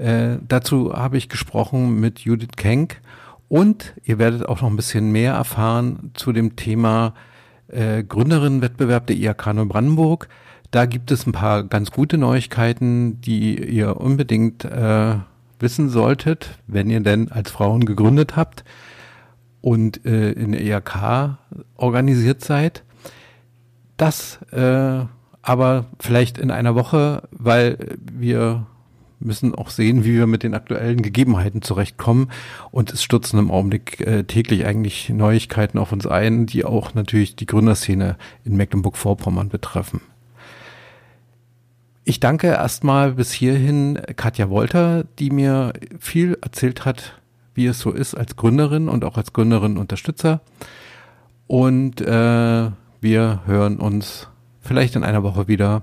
Äh, 0.00 0.38
dazu 0.48 0.94
habe 0.94 1.18
ich 1.18 1.28
gesprochen 1.28 2.00
mit 2.00 2.20
Judith 2.20 2.56
Kenk 2.56 3.02
und 3.50 3.92
ihr 4.02 4.18
werdet 4.18 4.48
auch 4.48 4.62
noch 4.62 4.70
ein 4.70 4.76
bisschen 4.76 5.12
mehr 5.12 5.34
erfahren 5.34 6.12
zu 6.14 6.32
dem 6.32 6.56
Thema 6.56 7.12
äh, 7.68 8.02
Gründerinnenwettbewerb 8.02 9.06
der 9.08 9.16
IAK 9.16 9.52
Neubrandenburg. 9.52 10.28
Da 10.70 10.86
gibt 10.86 11.10
es 11.10 11.26
ein 11.26 11.32
paar 11.32 11.64
ganz 11.64 11.90
gute 11.90 12.16
Neuigkeiten, 12.16 13.20
die 13.20 13.62
ihr 13.62 13.98
unbedingt 14.00 14.64
äh, 14.64 15.16
wissen 15.60 15.88
solltet, 15.88 16.58
wenn 16.66 16.90
ihr 16.90 17.00
denn 17.00 17.30
als 17.30 17.50
Frauen 17.50 17.84
gegründet 17.84 18.36
habt 18.36 18.64
und 19.60 20.04
äh, 20.04 20.32
in 20.32 20.52
der 20.52 20.62
IAK 20.62 21.38
organisiert 21.76 22.42
seid. 22.42 22.84
Das 23.96 24.40
äh, 24.52 25.04
aber 25.42 25.86
vielleicht 25.98 26.38
in 26.38 26.50
einer 26.50 26.74
Woche, 26.74 27.28
weil 27.30 27.96
wir 28.12 28.66
müssen 29.20 29.54
auch 29.54 29.70
sehen, 29.70 30.04
wie 30.04 30.14
wir 30.14 30.26
mit 30.26 30.42
den 30.42 30.54
aktuellen 30.54 31.02
Gegebenheiten 31.02 31.62
zurechtkommen. 31.62 32.30
Und 32.70 32.92
es 32.92 33.02
stürzen 33.02 33.38
im 33.38 33.50
Augenblick 33.50 34.00
äh, 34.00 34.24
täglich 34.24 34.64
eigentlich 34.64 35.10
Neuigkeiten 35.10 35.78
auf 35.78 35.92
uns 35.92 36.06
ein, 36.06 36.46
die 36.46 36.64
auch 36.64 36.94
natürlich 36.94 37.36
die 37.36 37.46
Gründerszene 37.46 38.16
in 38.44 38.56
Mecklenburg-Vorpommern 38.56 39.50
betreffen. 39.50 40.00
Ich 42.04 42.18
danke 42.18 42.48
erstmal 42.48 43.12
bis 43.12 43.30
hierhin 43.32 44.00
Katja 44.16 44.48
Wolter, 44.48 45.04
die 45.18 45.30
mir 45.30 45.72
viel 45.98 46.38
erzählt 46.40 46.84
hat, 46.84 47.20
wie 47.54 47.66
es 47.66 47.78
so 47.78 47.92
ist 47.92 48.14
als 48.14 48.36
Gründerin 48.36 48.88
und 48.88 49.04
auch 49.04 49.16
als 49.16 49.32
Gründerin-Unterstützer. 49.32 50.40
Und 51.46 52.00
äh, 52.00 52.70
wir 53.00 53.42
hören 53.46 53.78
uns 53.78 54.28
vielleicht 54.60 54.96
in 54.96 55.04
einer 55.04 55.22
Woche 55.22 55.48
wieder 55.48 55.82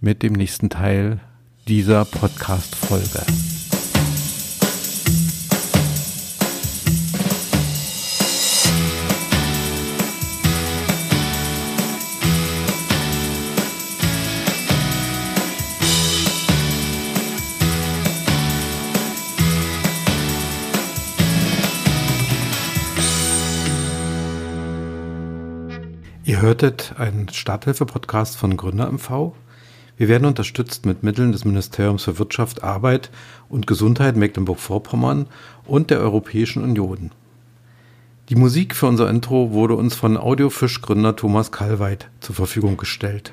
mit 0.00 0.22
dem 0.22 0.32
nächsten 0.32 0.70
Teil 0.70 1.20
dieser 1.66 2.04
Podcast-Folge. 2.04 3.53
Hörtet 26.44 26.94
einen 26.98 27.30
Starthilfe-Podcast 27.30 28.36
von 28.36 28.58
Gründer 28.58 28.92
MV. 28.92 29.32
Wir 29.96 30.08
werden 30.08 30.26
unterstützt 30.26 30.84
mit 30.84 31.02
Mitteln 31.02 31.32
des 31.32 31.46
Ministeriums 31.46 32.04
für 32.04 32.18
Wirtschaft, 32.18 32.62
Arbeit 32.62 33.10
und 33.48 33.66
Gesundheit 33.66 34.14
Mecklenburg-Vorpommern 34.14 35.24
und 35.64 35.88
der 35.88 36.00
Europäischen 36.00 36.62
Union. 36.62 37.12
Die 38.28 38.34
Musik 38.34 38.74
für 38.74 38.88
unser 38.88 39.08
Intro 39.08 39.52
wurde 39.52 39.74
uns 39.74 39.94
von 39.94 40.18
Audiofisch-Gründer 40.18 41.16
Thomas 41.16 41.50
Kalweit 41.50 42.10
zur 42.20 42.34
Verfügung 42.34 42.76
gestellt. 42.76 43.32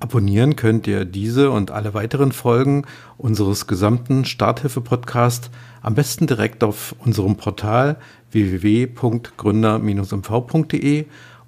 Abonnieren 0.00 0.56
könnt 0.56 0.86
ihr 0.86 1.04
diese 1.04 1.50
und 1.50 1.70
alle 1.70 1.92
weiteren 1.92 2.32
Folgen 2.32 2.86
unseres 3.18 3.66
gesamten 3.66 4.24
Starthilfe-Podcasts 4.24 5.50
am 5.82 5.94
besten 5.94 6.26
direkt 6.26 6.64
auf 6.64 6.96
unserem 7.04 7.36
Portal 7.36 7.98
www.gründer-mv.de 8.30 11.04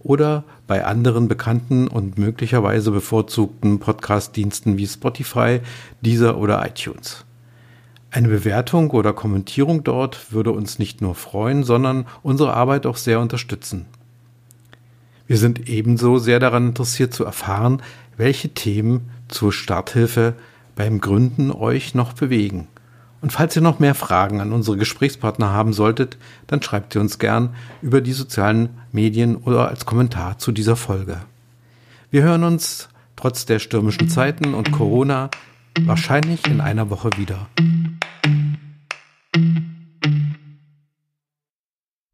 oder 0.08 0.44
bei 0.66 0.86
anderen 0.86 1.28
bekannten 1.28 1.86
und 1.86 2.16
möglicherweise 2.16 2.90
bevorzugten 2.90 3.78
Podcast-Diensten 3.78 4.78
wie 4.78 4.86
Spotify, 4.86 5.60
Deezer 6.00 6.38
oder 6.38 6.66
iTunes. 6.66 7.26
Eine 8.10 8.28
Bewertung 8.28 8.90
oder 8.92 9.12
Kommentierung 9.12 9.84
dort 9.84 10.32
würde 10.32 10.50
uns 10.52 10.78
nicht 10.78 11.02
nur 11.02 11.14
freuen, 11.14 11.62
sondern 11.62 12.06
unsere 12.22 12.54
Arbeit 12.54 12.86
auch 12.86 12.96
sehr 12.96 13.20
unterstützen. 13.20 13.84
Wir 15.26 15.36
sind 15.36 15.68
ebenso 15.68 16.16
sehr 16.16 16.40
daran 16.40 16.68
interessiert 16.68 17.12
zu 17.12 17.26
erfahren, 17.26 17.82
welche 18.16 18.48
Themen 18.48 19.10
zur 19.28 19.52
Starthilfe 19.52 20.32
beim 20.74 21.02
Gründen 21.02 21.52
euch 21.52 21.94
noch 21.94 22.14
bewegen. 22.14 22.66
Und 23.20 23.32
falls 23.32 23.56
ihr 23.56 23.62
noch 23.62 23.80
mehr 23.80 23.94
Fragen 23.94 24.40
an 24.40 24.52
unsere 24.52 24.76
Gesprächspartner 24.76 25.50
haben 25.52 25.72
solltet, 25.72 26.16
dann 26.46 26.62
schreibt 26.62 26.94
ihr 26.94 27.00
uns 27.00 27.18
gern 27.18 27.54
über 27.82 28.00
die 28.00 28.12
sozialen 28.12 28.70
Medien 28.92 29.36
oder 29.36 29.68
als 29.68 29.86
Kommentar 29.86 30.38
zu 30.38 30.52
dieser 30.52 30.76
Folge. 30.76 31.18
Wir 32.10 32.22
hören 32.22 32.44
uns 32.44 32.88
trotz 33.16 33.44
der 33.44 33.58
stürmischen 33.58 34.08
Zeiten 34.08 34.54
und 34.54 34.70
Corona 34.70 35.30
wahrscheinlich 35.80 36.46
in 36.46 36.60
einer 36.60 36.90
Woche 36.90 37.10
wieder. 37.16 37.48